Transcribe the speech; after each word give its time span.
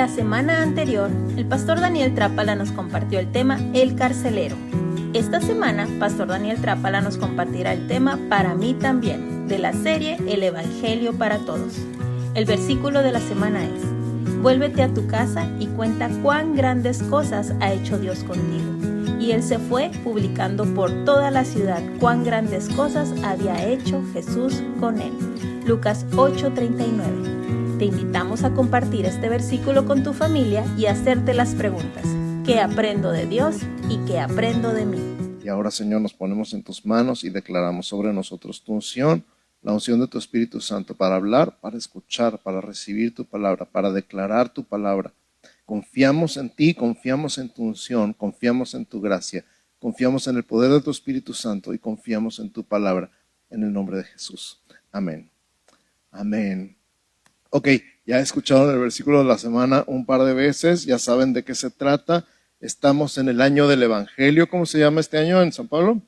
La 0.00 0.08
semana 0.08 0.62
anterior, 0.62 1.10
el 1.36 1.44
pastor 1.44 1.78
Daniel 1.78 2.14
Trápala 2.14 2.54
nos 2.54 2.72
compartió 2.72 3.18
el 3.18 3.30
tema 3.30 3.60
El 3.74 3.96
carcelero. 3.96 4.56
Esta 5.12 5.42
semana, 5.42 5.86
pastor 5.98 6.28
Daniel 6.28 6.58
Trápala 6.58 7.02
nos 7.02 7.18
compartirá 7.18 7.74
el 7.74 7.86
tema 7.86 8.18
Para 8.30 8.54
mí 8.54 8.72
también, 8.72 9.46
de 9.46 9.58
la 9.58 9.74
serie 9.74 10.16
El 10.26 10.42
Evangelio 10.42 11.12
para 11.12 11.36
Todos. 11.40 11.74
El 12.32 12.46
versículo 12.46 13.02
de 13.02 13.12
la 13.12 13.20
semana 13.20 13.62
es, 13.62 13.82
Vuélvete 14.40 14.82
a 14.82 14.88
tu 14.88 15.06
casa 15.06 15.46
y 15.58 15.66
cuenta 15.66 16.08
cuán 16.22 16.56
grandes 16.56 17.02
cosas 17.02 17.52
ha 17.60 17.70
hecho 17.70 17.98
Dios 17.98 18.24
contigo. 18.24 19.20
Y 19.20 19.32
él 19.32 19.42
se 19.42 19.58
fue 19.58 19.90
publicando 20.02 20.64
por 20.74 21.04
toda 21.04 21.30
la 21.30 21.44
ciudad 21.44 21.82
cuán 21.98 22.24
grandes 22.24 22.70
cosas 22.70 23.12
había 23.22 23.66
hecho 23.66 24.02
Jesús 24.14 24.62
con 24.80 24.98
él. 24.98 25.12
Lucas 25.66 26.06
8:39. 26.12 27.39
Te 27.80 27.86
invitamos 27.86 28.44
a 28.44 28.52
compartir 28.52 29.06
este 29.06 29.30
versículo 29.30 29.86
con 29.86 30.02
tu 30.02 30.12
familia 30.12 30.66
y 30.76 30.84
hacerte 30.84 31.32
las 31.32 31.54
preguntas. 31.54 32.04
¿Qué 32.44 32.60
aprendo 32.60 33.10
de 33.10 33.24
Dios 33.24 33.56
y 33.88 33.96
qué 34.04 34.20
aprendo 34.20 34.74
de 34.74 34.84
mí? 34.84 34.98
Y 35.42 35.48
ahora, 35.48 35.70
Señor, 35.70 36.02
nos 36.02 36.12
ponemos 36.12 36.52
en 36.52 36.62
tus 36.62 36.84
manos 36.84 37.24
y 37.24 37.30
declaramos 37.30 37.86
sobre 37.86 38.12
nosotros 38.12 38.62
tu 38.62 38.74
unción, 38.74 39.24
la 39.62 39.72
unción 39.72 39.98
de 39.98 40.08
tu 40.08 40.18
Espíritu 40.18 40.60
Santo, 40.60 40.94
para 40.94 41.14
hablar, 41.14 41.58
para 41.58 41.78
escuchar, 41.78 42.38
para 42.42 42.60
recibir 42.60 43.14
tu 43.14 43.24
palabra, 43.24 43.64
para 43.64 43.90
declarar 43.90 44.52
tu 44.52 44.62
palabra. 44.62 45.14
Confiamos 45.64 46.36
en 46.36 46.50
ti, 46.50 46.74
confiamos 46.74 47.38
en 47.38 47.48
tu 47.48 47.62
unción, 47.62 48.12
confiamos 48.12 48.74
en 48.74 48.84
tu 48.84 49.00
gracia, 49.00 49.42
confiamos 49.78 50.26
en 50.26 50.36
el 50.36 50.44
poder 50.44 50.70
de 50.70 50.82
tu 50.82 50.90
Espíritu 50.90 51.32
Santo 51.32 51.72
y 51.72 51.78
confiamos 51.78 52.40
en 52.40 52.50
tu 52.50 52.62
palabra, 52.62 53.10
en 53.48 53.62
el 53.62 53.72
nombre 53.72 53.96
de 53.96 54.04
Jesús. 54.04 54.60
Amén. 54.92 55.30
Amén. 56.10 56.76
Ok, 57.52 57.68
ya 58.06 58.20
escucharon 58.20 58.70
el 58.70 58.78
versículo 58.78 59.18
de 59.18 59.24
la 59.24 59.36
semana 59.36 59.82
un 59.88 60.06
par 60.06 60.22
de 60.22 60.34
veces, 60.34 60.84
ya 60.84 61.00
saben 61.00 61.32
de 61.32 61.42
qué 61.42 61.56
se 61.56 61.68
trata. 61.68 62.24
Estamos 62.60 63.18
en 63.18 63.28
el 63.28 63.40
año 63.40 63.66
del 63.66 63.82
Evangelio. 63.82 64.48
¿Cómo 64.48 64.66
se 64.66 64.78
llama 64.78 65.00
este 65.00 65.18
año 65.18 65.42
en 65.42 65.52
San 65.52 65.66
Pablo? 65.66 66.00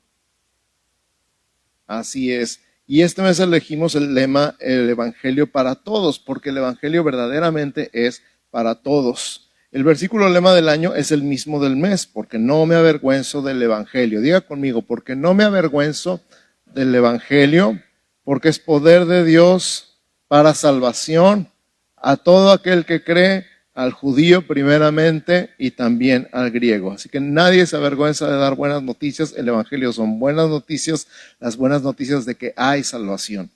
Así 1.89 2.33
es. 2.33 2.61
Y 2.87 3.03
este 3.03 3.23
mes 3.23 3.41
elegimos 3.41 3.97
el 3.97 4.15
lema 4.15 4.55
el 4.61 4.89
Evangelio 4.89 5.51
para 5.51 5.75
todos, 5.75 6.21
porque 6.21 6.51
el 6.51 6.59
Evangelio 6.59 7.03
verdaderamente 7.03 7.91
es 7.93 8.23
para 8.53 8.77
todos. 8.77 9.51
El 9.73 9.83
versículo 9.83 10.29
lema 10.29 10.55
del 10.55 10.69
año 10.69 10.95
es 10.95 11.11
el 11.11 11.25
mismo 11.25 11.61
del 11.61 11.75
mes, 11.75 12.07
porque 12.07 12.39
no 12.39 12.67
me 12.67 12.77
avergüenzo 12.77 13.43
del 13.43 13.61
Evangelio. 13.61 14.21
Diga 14.21 14.43
conmigo, 14.43 14.83
porque 14.83 15.17
no 15.17 15.35
me 15.35 15.43
avergüenzo 15.43 16.21
del 16.67 16.95
Evangelio, 16.95 17.81
porque 18.23 18.49
es 18.49 18.61
poder 18.61 19.07
de 19.07 19.25
Dios 19.25 19.92
para 20.33 20.55
salvación 20.55 21.47
a 21.95 22.17
todo 22.17 22.53
aquel 22.53 22.87
que 22.87 23.05
cree, 23.05 23.45
al 23.75 23.93
judío 23.93 24.47
primeramente 24.47 25.51
y 25.59 25.73
también 25.73 26.27
al 26.33 26.51
griego. 26.51 26.93
Así 26.93 27.11
que 27.11 27.21
nadie 27.21 27.67
se 27.67 27.77
avergüenza 27.77 28.27
de 28.27 28.39
dar 28.39 28.55
buenas 28.55 28.83
noticias. 28.83 29.35
El 29.37 29.49
Evangelio 29.49 29.93
son 29.93 30.19
buenas 30.19 30.49
noticias, 30.49 31.07
las 31.39 31.59
buenas 31.59 31.83
noticias 31.83 32.25
de 32.25 32.35
que 32.37 32.55
hay 32.57 32.83
salvación. 32.83 33.51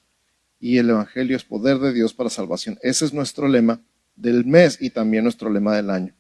Y 0.61 0.77
el 0.77 0.91
Evangelio 0.91 1.35
es 1.39 1.45
poder 1.45 1.79
de 1.79 1.95
Dios 1.95 2.13
para 2.13 2.29
salvación. 2.29 2.79
Ese 2.83 3.07
es 3.07 3.15
nuestro 3.15 3.49
lema 3.49 3.81
del 4.15 4.45
mes 4.45 4.77
y 4.79 4.91
también 4.91 5.25
nuestro 5.25 5.49
lema 5.49 5.75
del 5.75 5.89
año. 5.89 6.13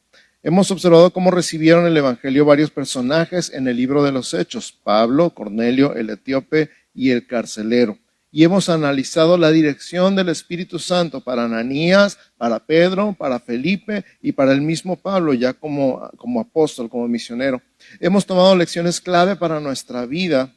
Hemos 0.42 0.70
observado 0.70 1.12
cómo 1.12 1.30
recibieron 1.30 1.84
el 1.84 1.98
Evangelio 1.98 2.46
varios 2.46 2.70
personajes 2.70 3.52
en 3.52 3.68
el 3.68 3.76
libro 3.76 4.02
de 4.02 4.12
los 4.12 4.32
Hechos, 4.32 4.72
Pablo, 4.72 5.34
Cornelio, 5.34 5.94
el 5.94 6.08
etíope 6.08 6.70
y 6.94 7.10
el 7.10 7.26
carcelero 7.26 7.98
y 8.36 8.44
hemos 8.44 8.68
analizado 8.68 9.38
la 9.38 9.50
dirección 9.50 10.14
del 10.14 10.28
Espíritu 10.28 10.78
Santo 10.78 11.22
para 11.22 11.44
Ananías, 11.44 12.18
para 12.36 12.58
Pedro, 12.58 13.16
para 13.18 13.40
Felipe 13.40 14.04
y 14.20 14.32
para 14.32 14.52
el 14.52 14.60
mismo 14.60 14.96
Pablo, 14.96 15.32
ya 15.32 15.54
como, 15.54 16.10
como 16.18 16.40
apóstol, 16.40 16.90
como 16.90 17.08
misionero. 17.08 17.62
Hemos 17.98 18.26
tomado 18.26 18.54
lecciones 18.54 19.00
clave 19.00 19.36
para 19.36 19.58
nuestra 19.58 20.04
vida 20.04 20.52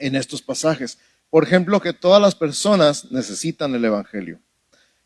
en 0.00 0.16
estos 0.16 0.42
pasajes. 0.42 0.98
Por 1.30 1.44
ejemplo, 1.44 1.80
que 1.80 1.92
todas 1.92 2.20
las 2.20 2.34
personas 2.34 3.12
necesitan 3.12 3.76
el 3.76 3.84
Evangelio, 3.84 4.40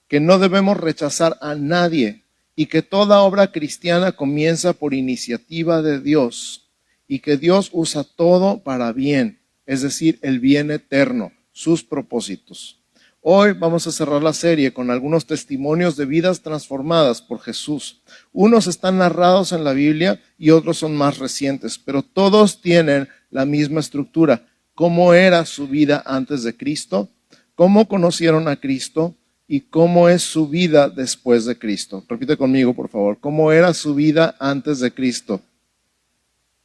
que 0.08 0.18
no 0.18 0.38
debemos 0.38 0.78
rechazar 0.78 1.36
a 1.42 1.54
nadie 1.56 2.24
y 2.56 2.68
que 2.68 2.80
toda 2.80 3.20
obra 3.20 3.52
cristiana 3.52 4.12
comienza 4.12 4.72
por 4.72 4.94
iniciativa 4.94 5.82
de 5.82 6.00
Dios 6.00 6.70
y 7.06 7.18
que 7.18 7.36
Dios 7.36 7.68
usa 7.70 8.02
todo 8.02 8.62
para 8.62 8.92
bien, 8.92 9.40
es 9.66 9.82
decir, 9.82 10.18
el 10.22 10.40
bien 10.40 10.70
eterno 10.70 11.32
sus 11.52 11.84
propósitos. 11.84 12.82
Hoy 13.20 13.52
vamos 13.52 13.86
a 13.86 13.92
cerrar 13.92 14.20
la 14.20 14.32
serie 14.32 14.72
con 14.72 14.90
algunos 14.90 15.26
testimonios 15.26 15.96
de 15.96 16.06
vidas 16.06 16.40
transformadas 16.40 17.22
por 17.22 17.38
Jesús. 17.38 18.02
Unos 18.32 18.66
están 18.66 18.98
narrados 18.98 19.52
en 19.52 19.62
la 19.62 19.72
Biblia 19.72 20.20
y 20.38 20.50
otros 20.50 20.78
son 20.78 20.96
más 20.96 21.18
recientes, 21.18 21.78
pero 21.78 22.02
todos 22.02 22.60
tienen 22.60 23.08
la 23.30 23.44
misma 23.44 23.78
estructura. 23.78 24.48
¿Cómo 24.74 25.14
era 25.14 25.46
su 25.46 25.68
vida 25.68 26.02
antes 26.04 26.42
de 26.42 26.56
Cristo? 26.56 27.10
¿Cómo 27.54 27.86
conocieron 27.86 28.48
a 28.48 28.56
Cristo? 28.56 29.14
¿Y 29.46 29.60
cómo 29.60 30.08
es 30.08 30.22
su 30.22 30.48
vida 30.48 30.88
después 30.88 31.44
de 31.44 31.56
Cristo? 31.56 32.04
Repite 32.08 32.36
conmigo, 32.36 32.74
por 32.74 32.88
favor. 32.88 33.18
¿Cómo 33.20 33.52
era 33.52 33.72
su 33.72 33.94
vida 33.94 34.34
antes 34.40 34.80
de 34.80 34.92
Cristo? 34.92 35.40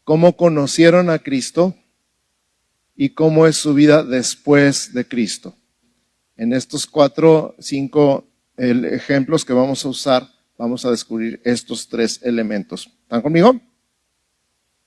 ¿Cómo 0.04 0.36
conocieron 0.36 1.12
a 1.12 1.20
Cristo? 1.20 1.76
Y 2.98 3.10
cómo 3.10 3.46
es 3.46 3.56
su 3.56 3.76
vida 3.76 4.04
después 4.04 4.92
de 4.94 5.08
Cristo. 5.08 5.56
En 6.36 6.52
estos 6.52 6.88
cuatro, 6.88 7.56
cinco 7.60 8.28
ejemplos 8.58 9.46
que 9.46 9.54
vamos 9.54 9.86
a 9.86 9.90
usar, 9.90 10.28
vamos 10.58 10.84
a 10.84 10.90
descubrir 10.90 11.40
estos 11.46 11.88
tres 11.88 12.20
elementos. 12.24 12.92
¿Están 13.04 13.22
conmigo? 13.22 13.62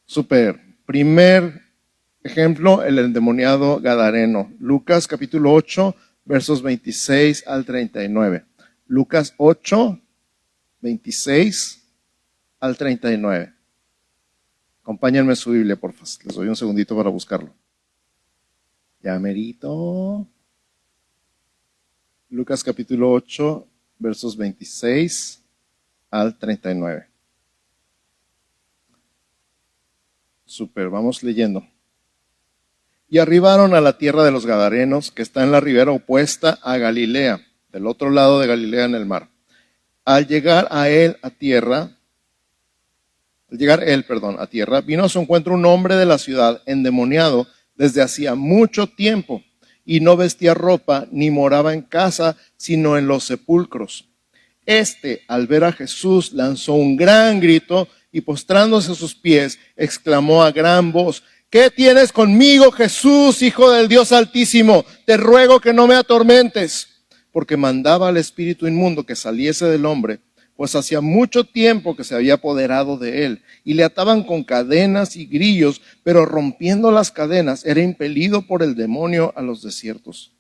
Super. 0.05 0.61
Primer 0.85 1.63
ejemplo, 2.25 2.83
el 2.83 2.99
endemoniado 2.99 3.81
Gadareno. 3.81 4.53
Lucas 4.59 5.07
capítulo 5.07 5.53
8, 5.53 5.95
versos 6.25 6.63
26 6.63 7.47
al 7.47 7.65
39. 7.65 8.45
Lucas 8.89 9.35
8, 9.37 10.01
26 10.81 11.89
al 12.59 12.77
39. 12.77 13.55
Acompáñenme 14.83 15.37
su 15.37 15.53
Biblia, 15.53 15.77
por 15.77 15.93
favor. 15.93 16.09
Les 16.25 16.35
doy 16.35 16.49
un 16.49 16.57
segundito 16.57 16.97
para 16.97 17.09
buscarlo. 17.09 17.60
Ya 19.03 19.19
merito. 19.19 20.27
Lucas 22.29 22.63
capítulo 22.63 23.11
8, 23.13 23.67
versos 23.99 24.37
26 24.37 25.43
al 26.11 26.39
39. 26.39 27.09
Super, 30.45 30.91
vamos 30.91 31.23
leyendo. 31.23 31.67
Y 33.09 33.19
arribaron 33.19 33.75
a 33.75 33.81
la 33.81 33.97
tierra 33.97 34.23
de 34.23 34.33
los 34.33 34.45
Gadarenos, 34.45 35.11
que 35.11 35.23
está 35.23 35.43
en 35.43 35.51
la 35.51 35.61
ribera 35.61 35.93
opuesta 35.93 36.59
a 36.63 36.77
Galilea, 36.77 37.41
del 37.73 37.87
otro 37.87 38.11
lado 38.11 38.39
de 38.39 38.49
Galilea 38.49 38.85
en 38.85 38.95
el 38.95 39.07
mar. 39.07 39.31
Al 40.05 40.27
llegar 40.27 40.69
a 40.71 40.91
él 40.91 41.17
a 41.23 41.31
tierra, 41.31 41.97
al 43.51 43.59
llegar 43.59 43.83
él, 43.83 44.05
perdón, 44.05 44.37
a 44.39 44.47
tierra, 44.47 44.83
vino 44.83 45.05
a 45.05 45.09
su 45.09 45.21
encuentro 45.21 45.55
un 45.55 45.65
hombre 45.65 45.97
de 45.97 46.05
la 46.05 46.19
ciudad 46.19 46.63
endemoniado 46.67 47.47
desde 47.81 48.03
hacía 48.03 48.35
mucho 48.35 48.89
tiempo 48.89 49.43
y 49.87 50.01
no 50.01 50.15
vestía 50.15 50.53
ropa 50.53 51.09
ni 51.11 51.31
moraba 51.31 51.73
en 51.73 51.81
casa, 51.81 52.37
sino 52.59 52.99
en 52.99 53.09
los 53.09 53.25
sepulcros. 53.25 54.07
Este, 54.67 55.23
al 55.29 55.47
ver 55.47 55.65
a 55.65 55.73
Jesús, 55.73 56.35
lanzó 56.35 56.75
un 56.75 56.95
gran 56.95 57.41
grito 57.41 57.89
y 58.13 58.21
postrándose 58.21 58.93
a 58.93 58.95
sus 58.95 59.15
pies, 59.15 59.59
exclamó 59.77 60.43
a 60.43 60.53
gran 60.53 60.93
voz, 60.93 61.23
¿qué 61.49 61.71
tienes 61.71 62.13
conmigo, 62.13 62.71
Jesús, 62.71 63.41
Hijo 63.41 63.71
del 63.71 63.89
Dios 63.89 64.13
Altísimo? 64.13 64.85
Te 65.07 65.17
ruego 65.17 65.59
que 65.59 65.73
no 65.73 65.87
me 65.87 65.95
atormentes, 65.95 66.87
porque 67.33 67.57
mandaba 67.57 68.09
al 68.09 68.19
espíritu 68.19 68.67
inmundo 68.67 69.07
que 69.07 69.17
saliese 69.17 69.65
del 69.65 69.87
hombre 69.87 70.21
pues 70.61 70.75
hacía 70.75 71.01
mucho 71.01 71.45
tiempo 71.45 71.97
que 71.97 72.05
se 72.05 72.15
había 72.15 72.35
apoderado 72.35 72.99
de 72.99 73.25
él, 73.25 73.43
y 73.65 73.73
le 73.73 73.83
ataban 73.83 74.23
con 74.23 74.45
cadenas 74.45 75.17
y 75.17 75.25
grillos, 75.25 75.81
pero 76.03 76.27
rompiendo 76.27 76.93
las 76.93 77.11
cadenas 77.11 77.65
era 77.65 77.81
impelido 77.81 78.43
por 78.43 78.63
el 78.63 78.75
demonio 78.75 79.33
a 79.37 79.41
los 79.41 79.63
desiertos. 79.63 80.35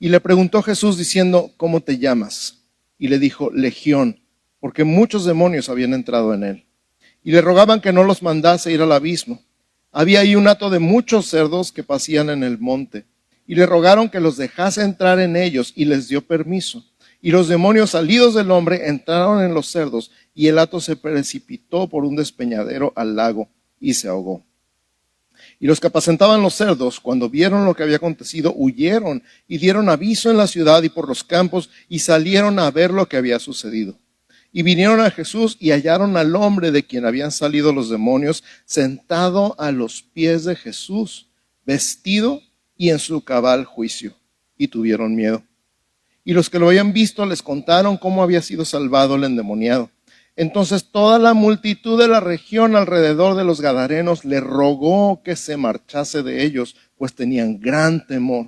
Y 0.00 0.08
le 0.08 0.20
preguntó 0.20 0.62
Jesús 0.62 0.96
diciendo, 0.96 1.52
¿cómo 1.58 1.82
te 1.82 1.98
llamas? 1.98 2.62
Y 2.98 3.08
le 3.08 3.18
dijo, 3.18 3.50
Legión, 3.52 4.20
porque 4.58 4.84
muchos 4.84 5.26
demonios 5.26 5.68
habían 5.68 5.92
entrado 5.92 6.32
en 6.32 6.44
él. 6.44 6.64
Y 7.22 7.32
le 7.32 7.42
rogaban 7.42 7.82
que 7.82 7.92
no 7.92 8.04
los 8.04 8.22
mandase 8.22 8.72
ir 8.72 8.80
al 8.80 8.92
abismo. 8.92 9.42
Había 9.90 10.20
ahí 10.20 10.34
un 10.34 10.48
hato 10.48 10.70
de 10.70 10.78
muchos 10.78 11.26
cerdos 11.26 11.72
que 11.72 11.82
pasían 11.82 12.30
en 12.30 12.42
el 12.42 12.56
monte, 12.56 13.04
y 13.46 13.54
le 13.54 13.66
rogaron 13.66 14.08
que 14.08 14.18
los 14.18 14.38
dejase 14.38 14.80
entrar 14.80 15.20
en 15.20 15.36
ellos, 15.36 15.74
y 15.76 15.84
les 15.84 16.08
dio 16.08 16.26
permiso. 16.26 16.86
Y 17.24 17.30
los 17.30 17.46
demonios 17.46 17.90
salidos 17.90 18.34
del 18.34 18.50
hombre 18.50 18.88
entraron 18.88 19.44
en 19.44 19.54
los 19.54 19.68
cerdos, 19.68 20.10
y 20.34 20.48
el 20.48 20.58
hato 20.58 20.80
se 20.80 20.96
precipitó 20.96 21.88
por 21.88 22.04
un 22.04 22.16
despeñadero 22.16 22.92
al 22.96 23.14
lago 23.14 23.48
y 23.80 23.94
se 23.94 24.08
ahogó. 24.08 24.44
Y 25.60 25.66
los 25.66 25.78
que 25.78 25.86
apacentaban 25.86 26.42
los 26.42 26.54
cerdos, 26.54 26.98
cuando 26.98 27.30
vieron 27.30 27.64
lo 27.64 27.74
que 27.74 27.84
había 27.84 27.96
acontecido, 27.96 28.52
huyeron 28.56 29.22
y 29.46 29.58
dieron 29.58 29.88
aviso 29.88 30.32
en 30.32 30.36
la 30.36 30.48
ciudad 30.48 30.82
y 30.82 30.88
por 30.88 31.08
los 31.08 31.22
campos 31.22 31.70
y 31.88 32.00
salieron 32.00 32.58
a 32.58 32.68
ver 32.72 32.90
lo 32.90 33.08
que 33.08 33.16
había 33.16 33.38
sucedido. 33.38 33.96
Y 34.52 34.62
vinieron 34.62 35.00
a 35.00 35.10
Jesús 35.10 35.56
y 35.60 35.70
hallaron 35.70 36.16
al 36.16 36.34
hombre 36.34 36.72
de 36.72 36.84
quien 36.84 37.06
habían 37.06 37.30
salido 37.30 37.72
los 37.72 37.88
demonios 37.88 38.42
sentado 38.64 39.54
a 39.60 39.70
los 39.70 40.02
pies 40.02 40.44
de 40.44 40.56
Jesús, 40.56 41.28
vestido 41.64 42.42
y 42.76 42.90
en 42.90 42.98
su 42.98 43.22
cabal 43.22 43.64
juicio. 43.64 44.16
Y 44.58 44.66
tuvieron 44.66 45.14
miedo. 45.14 45.44
Y 46.24 46.32
los 46.34 46.50
que 46.50 46.58
lo 46.58 46.68
habían 46.68 46.92
visto 46.92 47.26
les 47.26 47.42
contaron 47.42 47.96
cómo 47.96 48.22
había 48.22 48.42
sido 48.42 48.64
salvado 48.64 49.16
el 49.16 49.24
endemoniado. 49.24 49.90
Entonces 50.34 50.90
toda 50.90 51.18
la 51.18 51.34
multitud 51.34 52.00
de 52.00 52.08
la 52.08 52.20
región 52.20 52.74
alrededor 52.74 53.36
de 53.36 53.44
los 53.44 53.60
Gadarenos 53.60 54.24
le 54.24 54.40
rogó 54.40 55.22
que 55.22 55.36
se 55.36 55.56
marchase 55.56 56.22
de 56.22 56.44
ellos, 56.44 56.76
pues 56.96 57.14
tenían 57.14 57.60
gran 57.60 58.06
temor. 58.06 58.46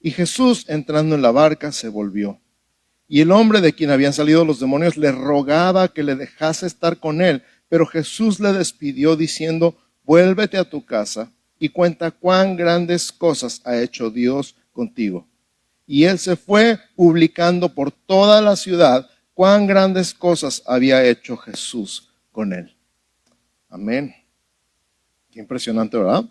Y 0.00 0.12
Jesús, 0.12 0.64
entrando 0.68 1.14
en 1.14 1.22
la 1.22 1.32
barca, 1.32 1.72
se 1.72 1.88
volvió. 1.88 2.40
Y 3.08 3.20
el 3.20 3.32
hombre 3.32 3.60
de 3.60 3.72
quien 3.72 3.90
habían 3.90 4.12
salido 4.12 4.44
los 4.44 4.60
demonios 4.60 4.96
le 4.96 5.10
rogaba 5.10 5.88
que 5.88 6.04
le 6.04 6.14
dejase 6.14 6.66
estar 6.66 6.98
con 6.98 7.20
él, 7.22 7.42
pero 7.68 7.86
Jesús 7.86 8.38
le 8.38 8.52
despidió 8.52 9.16
diciendo, 9.16 9.76
vuélvete 10.04 10.58
a 10.58 10.68
tu 10.68 10.84
casa 10.84 11.32
y 11.58 11.70
cuenta 11.70 12.12
cuán 12.12 12.56
grandes 12.56 13.10
cosas 13.10 13.60
ha 13.64 13.80
hecho 13.80 14.10
Dios 14.10 14.54
contigo. 14.72 15.26
Y 15.92 16.04
él 16.04 16.20
se 16.20 16.36
fue 16.36 16.78
publicando 16.94 17.74
por 17.74 17.90
toda 17.90 18.40
la 18.40 18.54
ciudad 18.54 19.10
cuán 19.34 19.66
grandes 19.66 20.14
cosas 20.14 20.62
había 20.64 21.04
hecho 21.04 21.36
Jesús 21.36 22.12
con 22.30 22.52
él. 22.52 22.72
Amén. 23.68 24.14
Qué 25.32 25.40
impresionante, 25.40 25.98
¿verdad? 25.98 26.22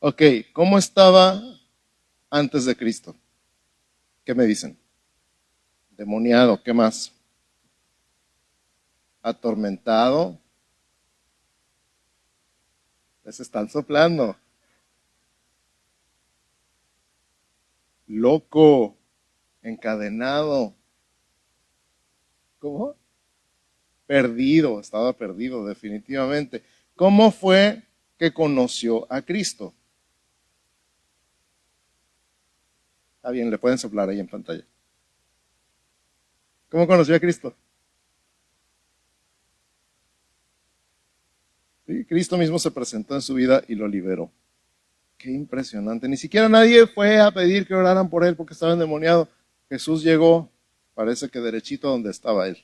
Ok, 0.00 0.20
¿cómo 0.52 0.76
estaba 0.76 1.40
antes 2.28 2.64
de 2.64 2.74
Cristo? 2.74 3.14
¿Qué 4.24 4.34
me 4.34 4.44
dicen? 4.44 4.76
Demoniado, 5.92 6.60
¿qué 6.60 6.72
más? 6.72 7.12
Atormentado. 9.22 10.40
Les 13.22 13.38
están 13.38 13.70
soplando. 13.70 14.36
Loco, 18.12 18.98
encadenado. 19.62 20.74
¿Cómo? 22.58 22.94
Perdido, 24.06 24.80
estaba 24.80 25.14
perdido 25.14 25.64
definitivamente. 25.64 26.62
¿Cómo 26.94 27.30
fue 27.30 27.84
que 28.18 28.30
conoció 28.34 29.10
a 29.10 29.22
Cristo? 29.22 29.72
Está 33.16 33.30
bien, 33.30 33.50
le 33.50 33.56
pueden 33.56 33.78
soplar 33.78 34.10
ahí 34.10 34.20
en 34.20 34.28
pantalla. 34.28 34.64
¿Cómo 36.68 36.86
conoció 36.86 37.16
a 37.16 37.20
Cristo? 37.20 37.56
Cristo 42.06 42.36
mismo 42.36 42.58
se 42.58 42.70
presentó 42.70 43.14
en 43.14 43.22
su 43.22 43.32
vida 43.32 43.62
y 43.68 43.74
lo 43.74 43.88
liberó. 43.88 44.30
Qué 45.22 45.30
impresionante. 45.30 46.08
Ni 46.08 46.16
siquiera 46.16 46.48
nadie 46.48 46.84
fue 46.88 47.20
a 47.20 47.30
pedir 47.30 47.64
que 47.64 47.74
oraran 47.74 48.10
por 48.10 48.24
él 48.24 48.34
porque 48.34 48.54
estaba 48.54 48.72
endemoniado. 48.72 49.28
Jesús 49.68 50.02
llegó, 50.02 50.50
parece 50.94 51.28
que 51.28 51.38
derechito 51.38 51.88
donde 51.88 52.10
estaba 52.10 52.48
él. 52.48 52.58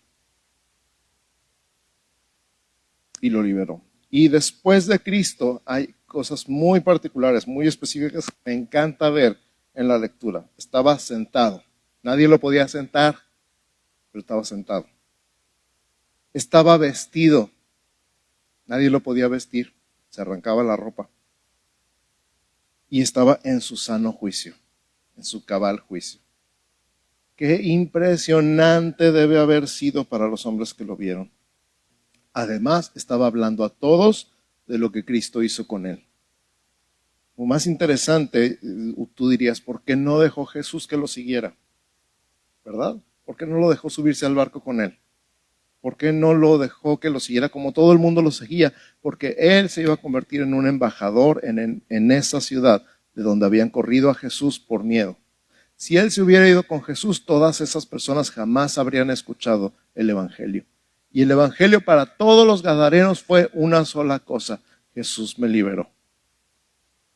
Y 3.20 3.30
lo 3.30 3.44
liberó. 3.44 3.80
Y 4.10 4.26
después 4.26 4.88
de 4.88 4.98
Cristo 4.98 5.62
hay 5.64 5.94
cosas 6.04 6.48
muy 6.48 6.80
particulares, 6.80 7.46
muy 7.46 7.68
específicas 7.68 8.26
que 8.26 8.36
me 8.46 8.54
encanta 8.54 9.08
ver 9.08 9.38
en 9.72 9.86
la 9.86 9.96
lectura. 9.96 10.44
Estaba 10.56 10.98
sentado. 10.98 11.62
Nadie 12.02 12.26
lo 12.26 12.40
podía 12.40 12.66
sentar, 12.66 13.20
pero 14.10 14.20
estaba 14.22 14.42
sentado. 14.42 14.84
Estaba 16.32 16.76
vestido. 16.76 17.52
Nadie 18.66 18.90
lo 18.90 18.98
podía 18.98 19.28
vestir. 19.28 19.74
Se 20.08 20.22
arrancaba 20.22 20.64
la 20.64 20.74
ropa. 20.74 21.08
Y 22.88 23.02
estaba 23.02 23.40
en 23.44 23.60
su 23.60 23.76
sano 23.76 24.12
juicio, 24.12 24.54
en 25.16 25.24
su 25.24 25.44
cabal 25.44 25.80
juicio. 25.80 26.20
Qué 27.36 27.62
impresionante 27.62 29.12
debe 29.12 29.38
haber 29.38 29.68
sido 29.68 30.04
para 30.04 30.26
los 30.26 30.46
hombres 30.46 30.74
que 30.74 30.84
lo 30.84 30.96
vieron. 30.96 31.30
Además, 32.32 32.92
estaba 32.94 33.26
hablando 33.26 33.64
a 33.64 33.68
todos 33.68 34.32
de 34.66 34.78
lo 34.78 34.90
que 34.90 35.04
Cristo 35.04 35.42
hizo 35.42 35.66
con 35.66 35.86
él 35.86 36.08
más 37.46 37.66
interesante, 37.66 38.58
eh, 38.62 39.06
tú 39.14 39.28
dirías, 39.28 39.60
¿por 39.60 39.82
qué 39.82 39.96
no 39.96 40.18
dejó 40.18 40.46
Jesús 40.46 40.86
que 40.86 40.96
lo 40.96 41.06
siguiera? 41.06 41.54
¿Verdad? 42.64 42.96
¿Por 43.24 43.36
qué 43.36 43.46
no 43.46 43.58
lo 43.58 43.70
dejó 43.70 43.90
subirse 43.90 44.26
al 44.26 44.34
barco 44.34 44.62
con 44.62 44.80
él? 44.80 44.98
¿Por 45.88 45.96
qué 45.96 46.12
no 46.12 46.34
lo 46.34 46.58
dejó 46.58 47.00
que 47.00 47.08
lo 47.08 47.18
siguiera 47.18 47.48
como 47.48 47.72
todo 47.72 47.92
el 47.94 47.98
mundo 47.98 48.20
lo 48.20 48.30
seguía? 48.30 48.74
Porque 49.00 49.34
él 49.38 49.70
se 49.70 49.80
iba 49.80 49.94
a 49.94 49.96
convertir 49.96 50.42
en 50.42 50.52
un 50.52 50.66
embajador 50.66 51.40
en, 51.42 52.12
esa 52.12 52.42
ciudad 52.42 52.82
de 53.14 53.22
donde 53.22 53.46
habían 53.46 53.70
corrido 53.70 54.10
a 54.10 54.14
Jesús 54.14 54.60
por 54.60 54.84
miedo. 54.84 55.16
Si 55.76 55.96
él 55.96 56.10
se 56.10 56.20
hubiera 56.20 56.46
ido 56.46 56.62
con 56.62 56.82
Jesús, 56.82 57.24
todas 57.24 57.62
esas 57.62 57.86
personas 57.86 58.30
jamás 58.30 58.76
habrían 58.76 59.08
escuchado 59.08 59.72
el 59.94 60.10
Evangelio. 60.10 60.66
Y 61.10 61.22
el 61.22 61.30
Evangelio 61.30 61.80
para 61.80 62.04
todos 62.04 62.46
los 62.46 62.62
gadarenos 62.62 63.22
fue 63.22 63.48
una 63.54 63.86
sola 63.86 64.18
cosa. 64.18 64.60
Jesús 64.94 65.38
me 65.38 65.48
liberó. 65.48 65.88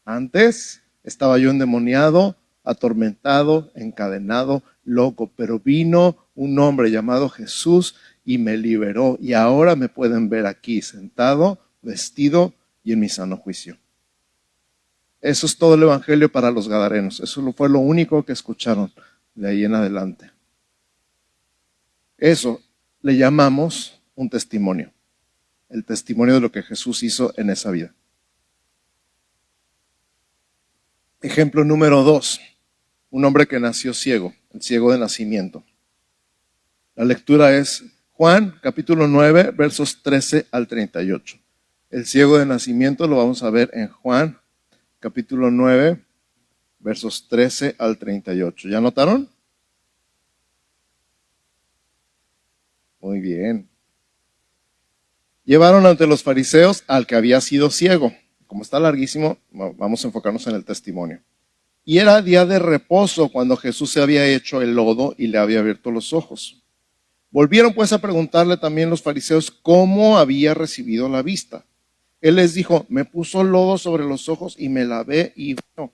Antes 0.06 0.80
estaba 1.04 1.36
yo 1.36 1.50
endemoniado, 1.50 2.36
atormentado, 2.64 3.70
encadenado, 3.74 4.62
loco, 4.82 5.30
pero 5.36 5.58
vino 5.58 6.16
un 6.34 6.58
hombre 6.58 6.90
llamado 6.90 7.28
Jesús 7.28 7.96
y 8.24 8.38
me 8.38 8.56
liberó. 8.56 9.18
Y 9.20 9.32
ahora 9.32 9.76
me 9.76 9.88
pueden 9.88 10.28
ver 10.28 10.46
aquí 10.46 10.82
sentado, 10.82 11.58
vestido 11.82 12.54
y 12.84 12.92
en 12.92 13.00
mi 13.00 13.08
sano 13.08 13.36
juicio. 13.36 13.78
Eso 15.20 15.46
es 15.46 15.56
todo 15.56 15.74
el 15.74 15.82
Evangelio 15.84 16.30
para 16.30 16.50
los 16.50 16.68
Gadarenos. 16.68 17.20
Eso 17.20 17.52
fue 17.52 17.68
lo 17.68 17.78
único 17.78 18.24
que 18.24 18.32
escucharon 18.32 18.92
de 19.34 19.48
ahí 19.48 19.64
en 19.64 19.74
adelante. 19.74 20.30
Eso 22.18 22.60
le 23.02 23.16
llamamos 23.16 24.00
un 24.14 24.28
testimonio. 24.28 24.92
El 25.68 25.84
testimonio 25.84 26.34
de 26.34 26.40
lo 26.40 26.52
que 26.52 26.62
Jesús 26.62 27.02
hizo 27.02 27.32
en 27.36 27.50
esa 27.50 27.70
vida. 27.70 27.94
Ejemplo 31.20 31.64
número 31.64 32.02
dos, 32.02 32.40
un 33.10 33.24
hombre 33.24 33.46
que 33.46 33.60
nació 33.60 33.94
ciego, 33.94 34.34
el 34.52 34.60
ciego 34.60 34.90
de 34.90 34.98
nacimiento. 34.98 35.64
La 36.96 37.04
lectura 37.04 37.56
es 37.56 37.84
Juan 38.12 38.58
capítulo 38.62 39.06
9 39.08 39.52
versos 39.56 40.02
13 40.02 40.46
al 40.50 40.68
38. 40.68 41.38
El 41.90 42.06
ciego 42.06 42.38
de 42.38 42.46
nacimiento 42.46 43.06
lo 43.06 43.16
vamos 43.16 43.42
a 43.42 43.50
ver 43.50 43.70
en 43.72 43.88
Juan 43.88 44.38
capítulo 45.00 45.50
9 45.50 46.00
versos 46.78 47.28
13 47.28 47.76
al 47.78 47.98
38. 47.98 48.68
¿Ya 48.68 48.80
notaron? 48.80 49.28
Muy 53.00 53.20
bien. 53.20 53.68
Llevaron 55.44 55.86
ante 55.86 56.06
los 56.06 56.22
fariseos 56.22 56.84
al 56.86 57.06
que 57.06 57.16
había 57.16 57.40
sido 57.40 57.70
ciego 57.70 58.12
como 58.52 58.64
está 58.64 58.78
larguísimo, 58.78 59.38
vamos 59.50 60.04
a 60.04 60.08
enfocarnos 60.08 60.46
en 60.46 60.54
el 60.54 60.62
testimonio. 60.62 61.22
Y 61.86 61.96
era 61.96 62.20
día 62.20 62.44
de 62.44 62.58
reposo 62.58 63.30
cuando 63.30 63.56
Jesús 63.56 63.90
se 63.90 64.02
había 64.02 64.26
hecho 64.26 64.60
el 64.60 64.74
lodo 64.74 65.14
y 65.16 65.28
le 65.28 65.38
había 65.38 65.60
abierto 65.60 65.90
los 65.90 66.12
ojos. 66.12 66.61
Volvieron 67.32 67.74
pues 67.74 67.92
a 67.92 67.98
preguntarle 67.98 68.56
también 68.56 68.90
los 68.90 69.02
fariseos 69.02 69.50
cómo 69.50 70.18
había 70.18 70.54
recibido 70.54 71.08
la 71.08 71.22
vista. 71.22 71.64
Él 72.20 72.36
les 72.36 72.54
dijo, 72.54 72.86
me 72.88 73.04
puso 73.04 73.42
lodo 73.42 73.78
sobre 73.78 74.04
los 74.04 74.28
ojos 74.28 74.54
y 74.56 74.68
me 74.68 74.84
lavé 74.84 75.32
y 75.34 75.54
vino. 75.54 75.90